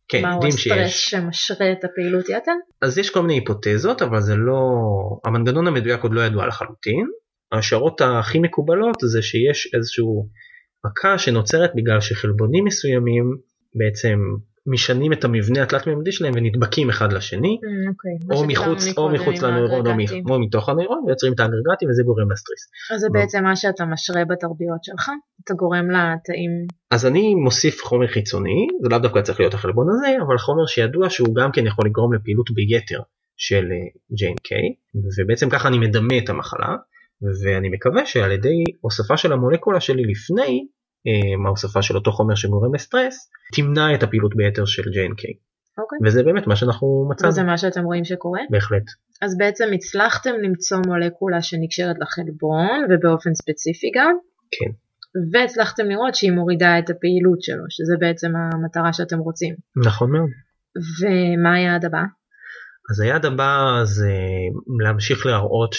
כן, 0.09 0.21
מהו 0.21 0.47
הסטרס 0.47 0.91
שמשרה 0.91 1.71
את 1.71 1.83
הפעילות 1.83 2.29
יתר? 2.29 2.51
אז 2.81 2.97
יש 2.97 3.09
כל 3.09 3.21
מיני 3.21 3.33
היפותזות 3.33 4.01
אבל 4.01 4.21
זה 4.21 4.35
לא, 4.35 4.61
המנגנון 5.25 5.67
המדויק 5.67 6.03
עוד 6.03 6.13
לא 6.13 6.21
ידוע 6.21 6.47
לחלוטין. 6.47 7.07
ההשערות 7.51 8.01
הכי 8.01 8.39
מקובלות 8.39 8.95
זה 8.99 9.21
שיש 9.21 9.71
איזשהו 9.73 10.29
מכה 10.85 11.17
שנוצרת 11.17 11.71
בגלל 11.75 12.01
שחלבונים 12.01 12.65
מסוימים 12.65 13.37
בעצם 13.75 14.19
משנים 14.69 15.13
את 15.13 15.23
המבנה 15.23 15.63
התלת 15.63 15.87
מימדי 15.87 16.11
שלהם 16.11 16.33
ונדבקים 16.35 16.89
אחד 16.89 17.13
לשני 17.13 17.57
mm, 17.57 17.91
okay. 17.91 18.35
או 18.35 18.47
מחוץ 18.47 18.97
או 18.97 19.09
מחוץ 19.09 19.41
לנוירון 19.41 19.87
או, 19.87 19.91
או 20.29 20.39
מתוך 20.39 20.69
הנוירון 20.69 21.03
ויוצרים 21.07 21.33
את 21.33 21.39
האגרגטים 21.39 21.89
וזה 21.89 22.03
גורם 22.03 22.31
לסטריס. 22.31 22.71
אז 22.93 22.99
זה 23.01 23.07
בעצם 23.11 23.43
מה 23.43 23.55
שאתה 23.55 23.85
משרה 23.85 24.25
בתרביות 24.25 24.83
שלך? 24.83 25.09
אתה 25.43 25.53
גורם 25.53 25.85
לתאים? 25.91 26.51
אז 26.91 27.05
אני 27.05 27.35
מוסיף 27.35 27.81
חומר 27.83 28.07
חיצוני 28.07 28.67
זה 28.83 28.89
לאו 28.89 28.99
דווקא 28.99 29.21
צריך 29.21 29.39
להיות 29.39 29.53
החלבון 29.53 29.87
הזה 29.89 30.07
אבל 30.27 30.37
חומר 30.37 30.65
שידוע 30.65 31.09
שהוא 31.09 31.35
גם 31.35 31.51
כן 31.51 31.65
יכול 31.65 31.85
לגרום 31.85 32.13
לפעילות 32.13 32.51
ביתר 32.51 32.99
של 33.37 33.65
אה, 33.71 34.57
ובעצם 35.17 35.49
ככה 35.49 35.67
אני 35.67 35.77
מדמה 35.79 36.17
את 36.17 36.29
המחלה 36.29 36.75
ואני 37.43 37.69
מקווה 37.69 38.05
שעל 38.05 38.31
ידי 38.31 38.63
הוספה 38.81 39.17
של 39.17 39.33
המולקולה 39.33 39.79
שלי 39.79 40.03
לפני 40.03 40.67
ההוספה 41.45 41.81
של 41.81 41.95
אותו 41.95 42.11
חומר 42.11 42.35
שגורם 42.35 42.75
לסטרס 42.75 43.31
תמנע 43.55 43.95
את 43.95 44.03
הפעילות 44.03 44.35
ביתר 44.35 44.65
של 44.65 44.81
JNK. 44.81 45.21
Okay. 45.21 45.49
אוקיי. 45.77 45.99
וזה 46.05 46.23
באמת 46.23 46.47
מה 46.47 46.55
שאנחנו 46.55 47.07
מצאנו. 47.11 47.29
וזה 47.29 47.43
מה 47.43 47.57
שאתם 47.57 47.83
רואים 47.83 48.05
שקורה? 48.05 48.41
בהחלט. 48.49 48.83
אז 49.21 49.37
בעצם 49.37 49.69
הצלחתם 49.73 50.31
למצוא 50.43 50.77
מולקולה 50.87 51.41
שנקשרת 51.41 51.95
לחלבון 51.99 52.85
ובאופן 52.89 53.33
ספציפי 53.33 53.91
גם? 53.95 54.15
כן. 54.51 54.71
והצלחתם 55.31 55.85
לראות 55.85 56.15
שהיא 56.15 56.31
מורידה 56.31 56.79
את 56.79 56.89
הפעילות 56.89 57.41
שלו, 57.41 57.63
שזה 57.69 57.93
בעצם 57.99 58.31
המטרה 58.35 58.93
שאתם 58.93 59.19
רוצים. 59.19 59.55
נכון 59.85 60.11
מאוד. 60.11 60.29
ומה 61.01 61.53
היעד 61.53 61.85
הבא? 61.85 62.01
אז 62.91 62.99
היעד 62.99 63.25
הבא 63.25 63.81
זה 63.83 64.13
להמשיך 64.83 65.25
להראות 65.25 65.75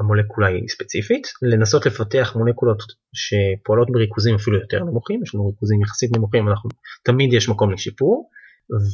המולקולה 0.00 0.46
היא 0.46 0.68
ספציפית, 0.68 1.26
לנסות 1.42 1.86
לפתח 1.86 2.32
מולקולות 2.36 2.82
שפועלות 3.14 3.88
בריכוזים 3.90 4.34
אפילו 4.34 4.60
יותר 4.60 4.84
נמוכים, 4.84 5.22
יש 5.22 5.34
לנו 5.34 5.48
ריכוזים 5.48 5.82
יחסית 5.82 6.16
נמוכים, 6.16 6.48
אנחנו 6.48 6.70
תמיד 7.04 7.32
יש 7.32 7.48
מקום 7.48 7.72
לשיפור, 7.72 8.30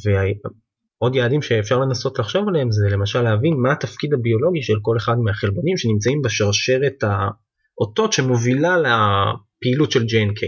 ועוד 0.03 1.15
יעדים 1.15 1.41
שאפשר 1.41 1.79
לנסות 1.79 2.19
לחשוב 2.19 2.47
עליהם 2.47 2.71
זה 2.71 2.87
למשל 2.89 3.21
להבין 3.21 3.53
מה 3.57 3.71
התפקיד 3.71 4.13
הביולוגי 4.13 4.61
של 4.61 4.77
כל 4.81 4.97
אחד 4.97 5.15
מהחלבונים 5.23 5.77
שנמצאים 5.77 6.21
בשרשרת 6.21 7.03
האותות 7.03 8.13
שמובילה 8.13 8.77
לפעילות 8.77 9.91
של 9.91 10.01
JNK. 10.01 10.41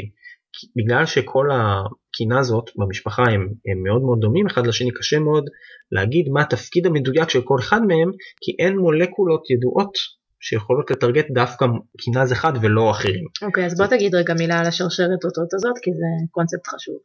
בגלל 0.76 1.06
שכל 1.06 1.50
הקינה 1.52 2.40
הזאת 2.40 2.66
במשפחה 2.78 3.24
הם, 3.24 3.42
הם 3.42 3.84
מאוד 3.84 4.02
מאוד 4.02 4.20
דומים 4.22 4.46
אחד 4.46 4.68
לשני 4.68 4.92
קשה 4.92 5.20
מאוד 5.20 5.46
להגיד 5.92 6.30
מה 6.30 6.42
התפקיד 6.42 6.86
המדויק 6.86 7.30
של 7.30 7.42
כל 7.42 7.56
אחד 7.60 7.82
מהם 7.88 8.12
כי 8.42 8.52
אין 8.60 8.78
מולקולות 8.78 9.50
ידועות 9.50 9.98
שיכולות 10.46 10.92
לטרגט 10.92 11.26
דווקא 11.32 11.66
קינז 11.98 12.32
אחד 12.32 12.54
ולא 12.62 12.92
אחרים. 12.92 13.26
אוקיי 13.42 13.64
okay, 13.64 13.66
אז 13.66 13.78
בוא 13.78 13.88
תגיד 13.88 14.16
רגע 14.16 14.34
מילה 14.34 14.60
על 14.60 14.66
השרשרת 14.66 15.24
אותות 15.24 15.54
הזאת 15.54 15.74
כי 15.82 15.92
זה 15.94 16.06
קונספט 16.32 16.68
חשוב. 16.68 16.96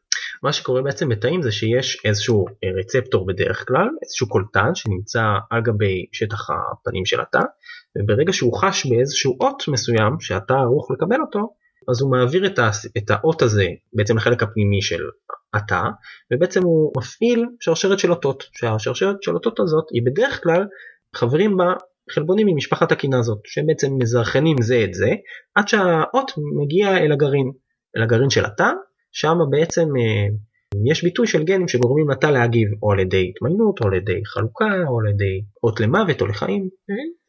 מה 0.43 0.53
שקורה 0.53 0.83
בעצם 0.83 1.09
בתאים 1.09 1.43
זה 1.43 1.53
שיש 1.53 2.03
איזשהו 2.05 2.45
רצפטור 2.79 3.27
בדרך 3.27 3.65
כלל 3.69 3.89
איזשהו 4.03 4.29
קולטן 4.29 4.75
שנמצא 4.75 5.23
על 5.51 5.63
גבי 5.63 6.07
שטח 6.13 6.49
הפנים 6.51 7.07
של 7.07 7.21
התא 7.21 7.45
וברגע 7.99 8.33
שהוא 8.33 8.59
חש 8.61 8.87
באיזשהו 8.87 9.37
אות 9.41 9.63
מסוים 9.69 10.21
שאתה 10.21 10.55
ערוך 10.55 10.91
לקבל 10.91 11.21
אותו 11.21 11.41
אז 11.91 12.03
הוא 12.03 12.11
מעביר 12.11 12.47
את, 12.47 12.59
ה, 12.59 12.71
את 12.99 13.11
האות 13.11 13.43
הזה 13.43 13.67
בעצם 13.93 14.17
לחלק 14.17 14.43
הפנימי 14.43 14.83
של 14.83 15.03
התא 15.55 15.83
ובעצם 16.33 16.63
הוא 16.63 16.93
מפעיל 16.97 17.47
שרשרת 17.61 17.99
של 17.99 18.11
אותות 18.11 18.45
שהשרשרת 18.53 19.23
של 19.23 19.35
אותות 19.35 19.61
הזאת 19.61 19.85
היא 19.93 20.03
בדרך 20.07 20.43
כלל 20.43 20.65
חברים 21.17 21.57
בה 21.57 21.65
חלבונים 22.11 22.47
ממשפחת 22.47 22.93
הקינה 22.93 23.19
הזאת 23.19 23.39
שהם 23.45 23.67
בעצם 23.67 23.93
מזרחנים 23.99 24.57
זה 24.63 24.85
את 24.85 24.95
זה 24.95 25.11
עד 25.55 25.69
שהאות 25.69 26.31
מגיע 26.63 26.99
אל 26.99 27.13
הגרעין 27.13 27.51
אל 27.97 28.03
הגרעין 28.03 28.31
של 28.31 28.45
התא 28.45 28.71
שם 29.13 29.37
בעצם 29.51 29.89
אה, 29.97 30.27
יש 30.91 31.05
ביטוי 31.05 31.27
של 31.27 31.45
גנים 31.45 31.69
שגורמים 31.69 32.11
לתא 32.11 32.27
להגיב 32.27 32.69
או 32.83 32.93
על 32.93 32.99
ידי 32.99 33.31
התמיינות 33.31 33.81
או 33.81 33.87
על 33.87 33.95
ידי 33.95 34.21
חלוקה 34.25 34.75
או 34.89 35.01
על 35.01 35.09
ידי 35.09 35.43
אות 35.65 35.81
למוות 35.81 36.21
או 36.21 36.27
לחיים. 36.27 36.69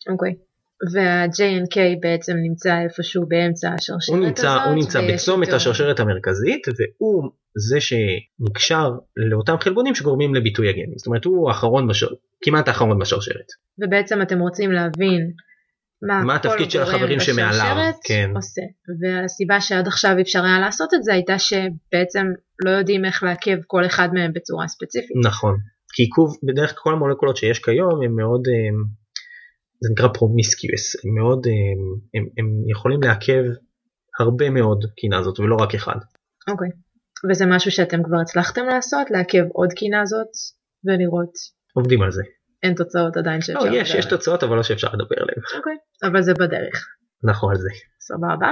אוקיי. 0.09 0.31
Okay. 0.31 0.51
וה-JNK 0.93 1.77
בעצם 2.01 2.33
נמצא 2.37 2.81
איפשהו 2.83 3.25
באמצע 3.27 3.69
השרשרת 3.69 4.17
הוא 4.17 4.25
נמצא, 4.25 4.49
הזאת. 4.49 4.67
הוא 4.67 4.75
נמצא 4.75 5.01
בצומת. 5.13 5.53
השרשרת 5.53 5.99
המרכזית 5.99 6.61
והוא 6.67 7.31
זה 7.57 7.77
שנקשר 7.79 8.89
לאותם 9.17 9.55
חלבונים 9.59 9.95
שגורמים 9.95 10.35
לביטוי 10.35 10.69
הגנים. 10.69 10.97
זאת 10.97 11.07
אומרת 11.07 11.25
הוא 11.25 11.49
האחרון 11.49 11.87
בשר... 11.87 12.07
כמעט 12.43 12.67
האחרון 12.67 12.99
בשרשרת. 12.99 13.47
ובעצם 13.79 14.21
אתם 14.21 14.39
רוצים 14.39 14.71
להבין 14.71 15.31
מה, 16.07 16.23
מה 16.23 16.35
התפקיד 16.35 16.71
של 16.71 16.81
החברים 16.81 17.19
שמעליו, 17.19 17.91
כן. 18.03 18.31
עושה. 18.35 18.61
והסיבה 19.01 19.61
שעד 19.61 19.87
עכשיו 19.87 20.15
אפשר 20.21 20.43
היה 20.43 20.59
לעשות 20.59 20.93
את 20.93 21.03
זה 21.03 21.13
הייתה 21.13 21.39
שבעצם 21.39 22.27
לא 22.65 22.69
יודעים 22.69 23.05
איך 23.05 23.23
לעכב 23.23 23.57
כל 23.67 23.85
אחד 23.85 24.09
מהם 24.13 24.33
בצורה 24.33 24.67
ספציפית. 24.67 25.17
נכון. 25.25 25.57
כי 25.93 26.03
עיכוב, 26.03 26.37
בדרך 26.43 26.73
כל 26.77 26.93
המולקולות 26.93 27.37
שיש 27.37 27.59
כיום 27.59 28.03
הם 28.05 28.15
מאוד 28.15 28.41
זה 29.81 29.89
נקרא 29.91 30.07
promiscuous, 30.07 31.05
הם 31.05 31.15
מאוד, 31.15 31.47
הם, 31.47 31.79
הם, 32.13 32.29
הם 32.37 32.69
יכולים 32.69 33.01
לעכב 33.03 33.43
הרבה 34.19 34.49
מאוד 34.49 34.85
קינה 34.95 35.23
זאת 35.23 35.39
ולא 35.39 35.55
רק 35.55 35.75
אחד. 35.75 35.95
אוקיי, 36.47 36.67
okay. 36.67 36.90
וזה 37.29 37.45
משהו 37.45 37.71
שאתם 37.71 38.03
כבר 38.03 38.17
הצלחתם 38.21 38.65
לעשות, 38.65 39.11
לעכב 39.11 39.43
עוד 39.53 39.73
קינה 39.73 40.05
זאת 40.05 40.31
ולראות. 40.85 41.33
עובדים 41.73 42.01
על 42.01 42.11
זה. 42.11 42.23
אין 42.63 42.73
תוצאות 42.73 43.17
עדיין 43.17 43.41
שאפשר 43.41 43.59
לא, 43.59 43.65
לדבר. 43.65 43.81
יש, 43.81 43.95
יש 43.95 44.05
תוצאות 44.05 44.43
אבל 44.43 44.55
לא 44.55 44.63
שאפשר 44.63 44.87
לדבר 44.87 45.15
עליהן. 45.17 45.41
אוקיי. 45.57 45.75
אבל 46.03 46.21
זה 46.21 46.33
בדרך. 46.33 46.87
נכון 47.23 47.51
על 47.51 47.57
זה. 47.57 47.69
סבבה. 47.99 48.51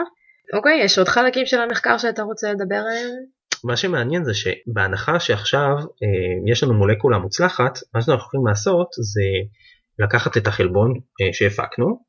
אוקיי, 0.53 0.79
יש 0.83 0.97
עוד 0.97 1.07
חלקים 1.07 1.45
של 1.45 1.61
המחקר 1.61 1.97
שאתה 1.97 2.21
רוצה 2.21 2.53
לדבר 2.53 2.75
עליהם? 2.75 3.09
מה 3.63 3.77
שמעניין 3.77 4.23
זה 4.23 4.33
שבהנחה 4.33 5.19
שעכשיו 5.19 5.75
אה, 5.77 6.51
יש 6.51 6.63
לנו 6.63 6.73
מולקולה 6.73 7.17
מוצלחת, 7.17 7.79
מה 7.93 8.01
שאנחנו 8.01 8.25
יכולים 8.25 8.47
לעשות 8.47 8.87
זה 8.93 9.21
לקחת 9.99 10.37
את 10.37 10.47
החלבון 10.47 10.93
אה, 10.93 11.33
שהפקנו, 11.33 11.99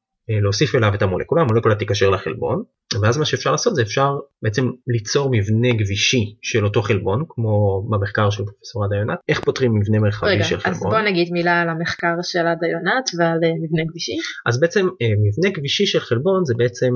להוסיף 0.42 0.74
אליו 0.74 0.94
את 0.94 1.02
המולקולה, 1.02 1.42
המולקולה 1.42 1.74
תיקשר 1.74 2.10
לחלבון, 2.10 2.62
ואז 3.02 3.18
מה 3.18 3.24
שאפשר 3.24 3.52
לעשות 3.52 3.74
זה 3.74 3.82
אפשר 3.82 4.10
בעצם 4.42 4.70
ליצור 4.86 5.30
מבנה 5.32 5.72
גבישי 5.72 6.36
של 6.42 6.64
אותו 6.64 6.82
חלבון, 6.82 7.24
כמו 7.28 7.82
במחקר 7.90 8.30
של 8.30 8.44
פרופסור 8.44 8.84
עדה 8.84 8.96
יונת, 8.96 9.18
איך 9.28 9.40
פותרים 9.40 9.74
מבנה 9.74 9.98
מרחבי 9.98 10.30
רגע, 10.30 10.44
של 10.44 10.60
חלבון. 10.60 10.88
רגע, 10.88 10.98
אז 10.98 11.04
בוא 11.04 11.10
נגיד 11.10 11.32
מילה 11.32 11.60
על 11.60 11.68
המחקר 11.68 12.14
של 12.22 12.38
עדה 12.38 12.66
יונת 12.66 13.10
ועל 13.18 13.38
אה, 13.44 13.50
מבנה 13.62 13.84
גבישי. 13.90 14.16
אז 14.46 14.60
בעצם 14.60 14.86
מבנה 15.26 15.50
גבישי 15.58 15.86
של 15.86 16.00
חלבון 16.00 16.44
זה 16.44 16.54
בעצם 16.56 16.92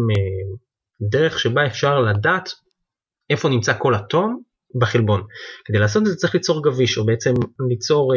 דרך 1.11 1.39
שבה 1.39 1.67
אפשר 1.67 2.01
לדעת 2.01 2.49
איפה 3.31 3.49
נמצא 3.49 3.73
כל 3.79 3.95
אטום 3.95 4.41
בחלבון. 4.81 5.23
כדי 5.65 5.79
לעשות 5.79 6.03
את 6.03 6.07
זה 6.07 6.17
צריך 6.17 6.35
ליצור 6.35 6.65
גביש, 6.65 6.99
או 6.99 7.07
בעצם 7.07 7.35
ליצור 7.69 8.13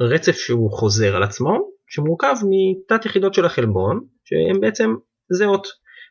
רצף 0.00 0.36
שהוא 0.36 0.70
חוזר 0.72 1.16
על 1.16 1.22
עצמו, 1.22 1.70
שמורכב 1.88 2.34
מתת 2.50 3.06
יחידות 3.06 3.34
של 3.34 3.44
החלבון 3.44 4.00
שהן 4.30 4.60
בעצם 4.60 4.94
זהות. 5.32 5.66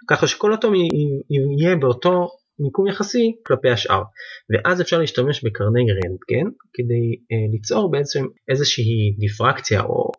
ככה 0.10 0.28
שכל 0.28 0.54
אטום 0.54 0.74
יהיה 0.76 1.76
באותו 1.76 2.28
מיקום 2.60 2.88
יחסי 2.88 3.36
כלפי 3.46 3.70
השאר. 3.70 4.02
ואז 4.50 4.82
אפשר 4.82 5.00
להשתמש 5.00 5.44
בקרני 5.44 5.86
רנטגן 5.92 6.50
כדי 6.74 7.16
uh, 7.16 7.52
ליצור 7.52 7.92
בעצם 7.92 8.26
איזושהי 8.50 9.16
דיפרקציה 9.20 9.82
או 9.82 10.12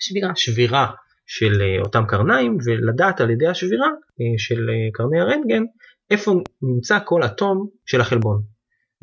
שבירה, 0.00 0.32
שבירה 0.36 0.86
של 1.26 1.52
uh, 1.52 1.84
אותם 1.84 2.04
קרניים 2.08 2.58
ולדעת 2.66 3.20
על 3.20 3.30
ידי 3.30 3.46
השבירה 3.46 3.88
uh, 3.88 4.38
של 4.38 4.70
קרני 4.92 5.20
הרנטגן 5.20 5.62
איפה 6.10 6.32
נמצא 6.62 6.98
כל 7.04 7.24
אטום 7.24 7.68
של 7.86 8.00
החלבון 8.00 8.42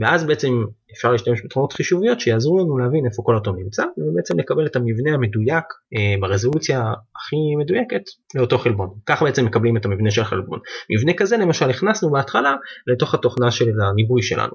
ואז 0.02 0.26
בעצם 0.26 0.64
אפשר 0.94 1.12
להשתמש 1.12 1.42
בתכונות 1.46 1.74
חישוביות 1.74 2.20
שיעזרו 2.20 2.60
לנו 2.60 2.78
להבין 2.78 3.06
איפה 3.06 3.24
כל 3.26 3.38
אטום 3.38 3.56
נמצא 3.60 3.84
ובעצם 3.98 4.40
לקבל 4.40 4.66
את 4.66 4.76
המבנה 4.76 5.14
המדויק 5.14 5.66
אה, 5.96 6.16
ברזולוציה 6.20 6.94
הכי 7.16 7.36
מדויקת 7.60 8.02
לאותו 8.36 8.58
חלבון. 8.58 8.90
ככה 9.06 9.26
בעצם 9.26 9.46
מקבלים 9.46 9.78
את 9.78 9.86
המבנה 9.86 10.12
של 10.12 10.22
החלבון. 10.22 10.60
מבנה 10.90 11.14
כזה 11.14 11.38
למשל 11.38 11.70
הכנסנו 11.70 12.12
בהתחלה 12.12 12.56
לתוך 12.88 13.14
התוכנה 13.14 13.52
של 13.52 13.70
הניבוי 13.82 14.22
שלנו. 14.22 14.54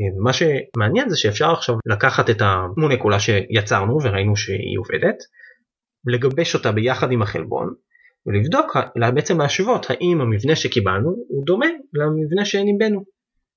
אה, 0.00 0.18
ומה 0.18 0.30
שמעניין 0.32 1.08
זה 1.08 1.16
שאפשר 1.16 1.50
עכשיו 1.52 1.74
לקחת 1.86 2.30
את 2.30 2.40
המונקולה 2.40 3.20
שיצרנו 3.20 3.98
וראינו 4.02 4.36
שהיא 4.36 4.78
עובדת, 4.78 5.16
לגבש 6.06 6.54
אותה 6.54 6.72
ביחד 6.72 7.12
עם 7.12 7.22
החלבון 7.22 7.74
ולבדוק, 8.26 8.76
בעצם 9.14 9.40
להשוות 9.40 9.86
האם 9.90 10.20
המבנה 10.20 10.56
שקיבלנו 10.56 11.10
הוא 11.28 11.44
דומה 11.46 11.66
למבנה 11.94 12.44
שניבאנו. 12.44 13.11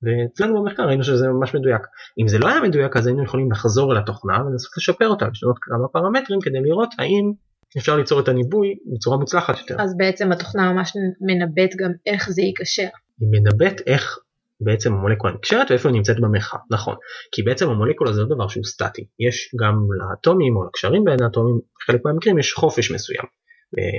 ואצלנו 0.05 0.63
במחקר 0.63 0.83
ראינו 0.83 1.03
שזה 1.03 1.27
ממש 1.27 1.55
מדויק. 1.55 1.81
אם 2.19 2.27
זה 2.27 2.39
לא 2.39 2.47
היה 2.49 2.61
מדויק 2.61 2.97
אז 2.97 3.07
היינו 3.07 3.23
יכולים 3.23 3.51
לחזור 3.51 3.91
אל 3.91 3.97
התוכנה 3.97 4.43
ולנסות 4.45 4.71
לשפר 4.77 5.07
אותה, 5.07 5.27
לשנות 5.27 5.55
כמה 5.61 5.87
פרמטרים 5.87 6.39
כדי 6.41 6.61
לראות 6.61 6.89
האם 6.99 7.31
אפשר 7.77 7.95
ליצור 7.95 8.19
את 8.19 8.27
הניבוי 8.27 8.75
בצורה 8.93 9.17
מוצלחת 9.17 9.59
יותר. 9.59 9.81
אז 9.83 9.97
בעצם 9.97 10.31
התוכנה 10.31 10.73
ממש 10.73 10.93
מנבאת 11.21 11.69
גם 11.79 11.91
איך 12.05 12.29
זה 12.29 12.41
ייקשר. 12.41 12.87
היא 13.19 13.29
מנבאת 13.31 13.81
איך 13.87 14.19
בעצם 14.61 14.93
המולקולה 14.93 15.33
נקשרת 15.33 15.71
ואיפה 15.71 15.89
היא 15.89 15.95
נמצאת 15.95 16.19
במרחב, 16.19 16.57
נכון. 16.71 16.95
כי 17.31 17.43
בעצם 17.43 17.69
המולקולה 17.69 18.13
זה 18.13 18.21
לא 18.21 18.27
דבר 18.35 18.47
שהוא 18.47 18.63
סטטי, 18.63 19.05
יש 19.19 19.55
גם 19.61 19.87
לאטומים 19.99 20.55
או 20.55 20.65
לקשרים 20.65 21.03
בין 21.03 21.23
האטומים, 21.23 21.59
בחלק 21.79 22.01
מהמקרים 22.05 22.39
יש 22.39 22.53
חופש 22.53 22.91
מסוים. 22.91 23.25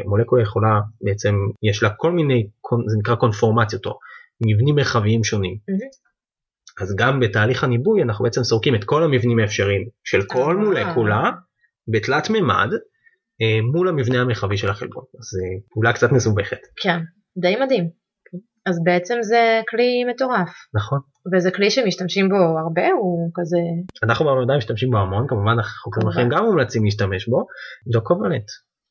מולקולה 0.07 0.43
יכולה 0.43 0.81
בעצם, 1.03 1.35
יש 1.63 1.83
לה 1.83 1.91
כל 1.91 2.13
מיני, 2.13 2.49
זה 2.87 2.99
נקרא 2.99 3.15
קונפורמציות 3.15 3.87
או 3.87 3.99
מבנים 4.41 4.75
מרחביים 4.75 5.25
שונים. 5.25 5.55
Mm-hmm. 5.55 6.83
אז 6.83 6.97
גם 6.99 7.21
בתהליך 7.21 7.65
הניבוי 7.65 8.03
אנחנו 8.03 8.25
בעצם 8.25 8.45
סורקים 8.45 8.75
את 8.75 8.85
כל 8.85 9.03
המבנים 9.03 9.39
האפשריים 9.39 9.89
של 10.05 10.23
כל 10.27 10.57
מולקולה 10.57 11.31
בתלת 11.89 12.31
מימד 12.31 12.69
אה, 13.43 13.61
מול 13.73 13.89
המבנה 13.89 14.21
המרחבי 14.21 14.57
של 14.57 14.71
החלבון. 14.71 15.05
אז 15.19 15.27
אה, 15.39 15.61
פעולה 15.71 15.93
קצת 15.93 16.13
מסובכת. 16.13 16.59
כן, 16.83 16.99
די 17.39 17.57
מדהים. 17.65 17.89
אז 18.67 18.81
בעצם 18.85 19.15
זה 19.23 19.61
כלי 19.71 20.05
מטורף. 20.05 20.51
נכון. 20.75 20.99
וזה 21.35 21.51
כלי 21.51 21.71
שמשתמשים 21.71 22.29
בו 22.29 22.37
הרבה, 22.37 22.87
הוא 23.01 23.31
כזה... 23.35 23.59
אנחנו 24.03 24.27
במדע 24.27 24.57
משתמשים 24.57 24.91
בו 24.91 24.99
המון, 24.99 25.27
כמובן 25.29 25.63
חוקרים 25.83 26.09
אחרים 26.09 26.29
גם 26.29 26.45
מומלצים 26.45 26.85
להשתמש 26.85 27.29
בו. 27.29 27.47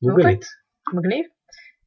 גוגלית. 0.04 0.28
אוקיי, 0.28 1.00
מגניב. 1.00 1.26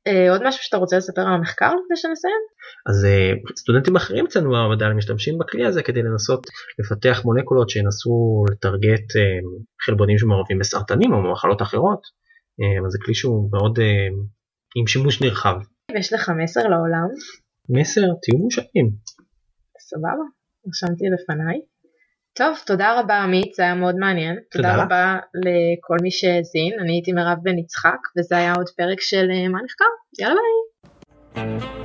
אה, 0.09 0.31
עוד 0.31 0.43
משהו 0.45 0.63
שאתה 0.63 0.77
רוצה 0.77 0.97
לספר 0.97 1.21
על 1.21 1.35
המחקר 1.35 1.67
לפני 1.67 1.97
שנסיים? 1.97 2.43
אז 2.89 3.07
uh, 3.07 3.53
סטודנטים 3.59 3.97
אחרים 3.97 4.27
אצלנו 4.27 4.51
במדע 4.51 4.89
משתמשים 4.89 5.39
בכלי 5.39 5.67
הזה 5.67 5.83
כדי 5.83 6.03
לנסות 6.03 6.47
לפתח 6.79 7.21
מולקולות 7.25 7.71
שינסו 7.71 8.45
לטרגט 8.51 9.11
uh, 9.11 9.63
חלבונים 9.87 10.19
שמעורבים 10.19 10.59
בסרטנים 10.59 11.13
או 11.13 11.23
במחלות 11.23 11.63
אחרות. 11.63 12.01
אז 12.87 12.93
זה 12.93 12.99
כלי 13.05 13.15
שהוא 13.15 13.51
מאוד 13.53 13.79
עם 14.77 14.87
שימוש 14.87 15.23
נרחב. 15.23 15.57
ויש 15.93 16.13
לך 16.13 16.33
מסר 16.43 16.61
לעולם? 16.63 17.09
מסר 17.69 18.07
תהיו 18.23 18.39
מאושרים. 18.39 18.91
סבבה, 19.79 20.25
רשמתי 20.69 21.05
לפניי. 21.15 21.61
טוב, 22.33 22.59
תודה 22.67 23.01
רבה 23.01 23.19
עמית, 23.19 23.55
זה 23.55 23.63
היה 23.63 23.75
מאוד 23.75 23.95
מעניין. 23.97 24.37
תודה, 24.51 24.71
תודה 24.71 24.83
רבה 24.85 25.17
לכל 25.35 25.97
מי 26.03 26.11
שהאזין, 26.11 26.81
אני 26.81 26.93
הייתי 26.93 27.13
מירב 27.13 27.39
בן 27.43 27.59
יצחק, 27.59 27.99
וזה 28.19 28.37
היה 28.37 28.53
עוד 28.53 28.69
פרק 28.77 29.01
של 29.01 29.31
אה, 29.31 29.49
מה 29.49 29.59
נחקר, 29.65 29.85
יאללה 30.21 30.41
ביי. 31.35 31.78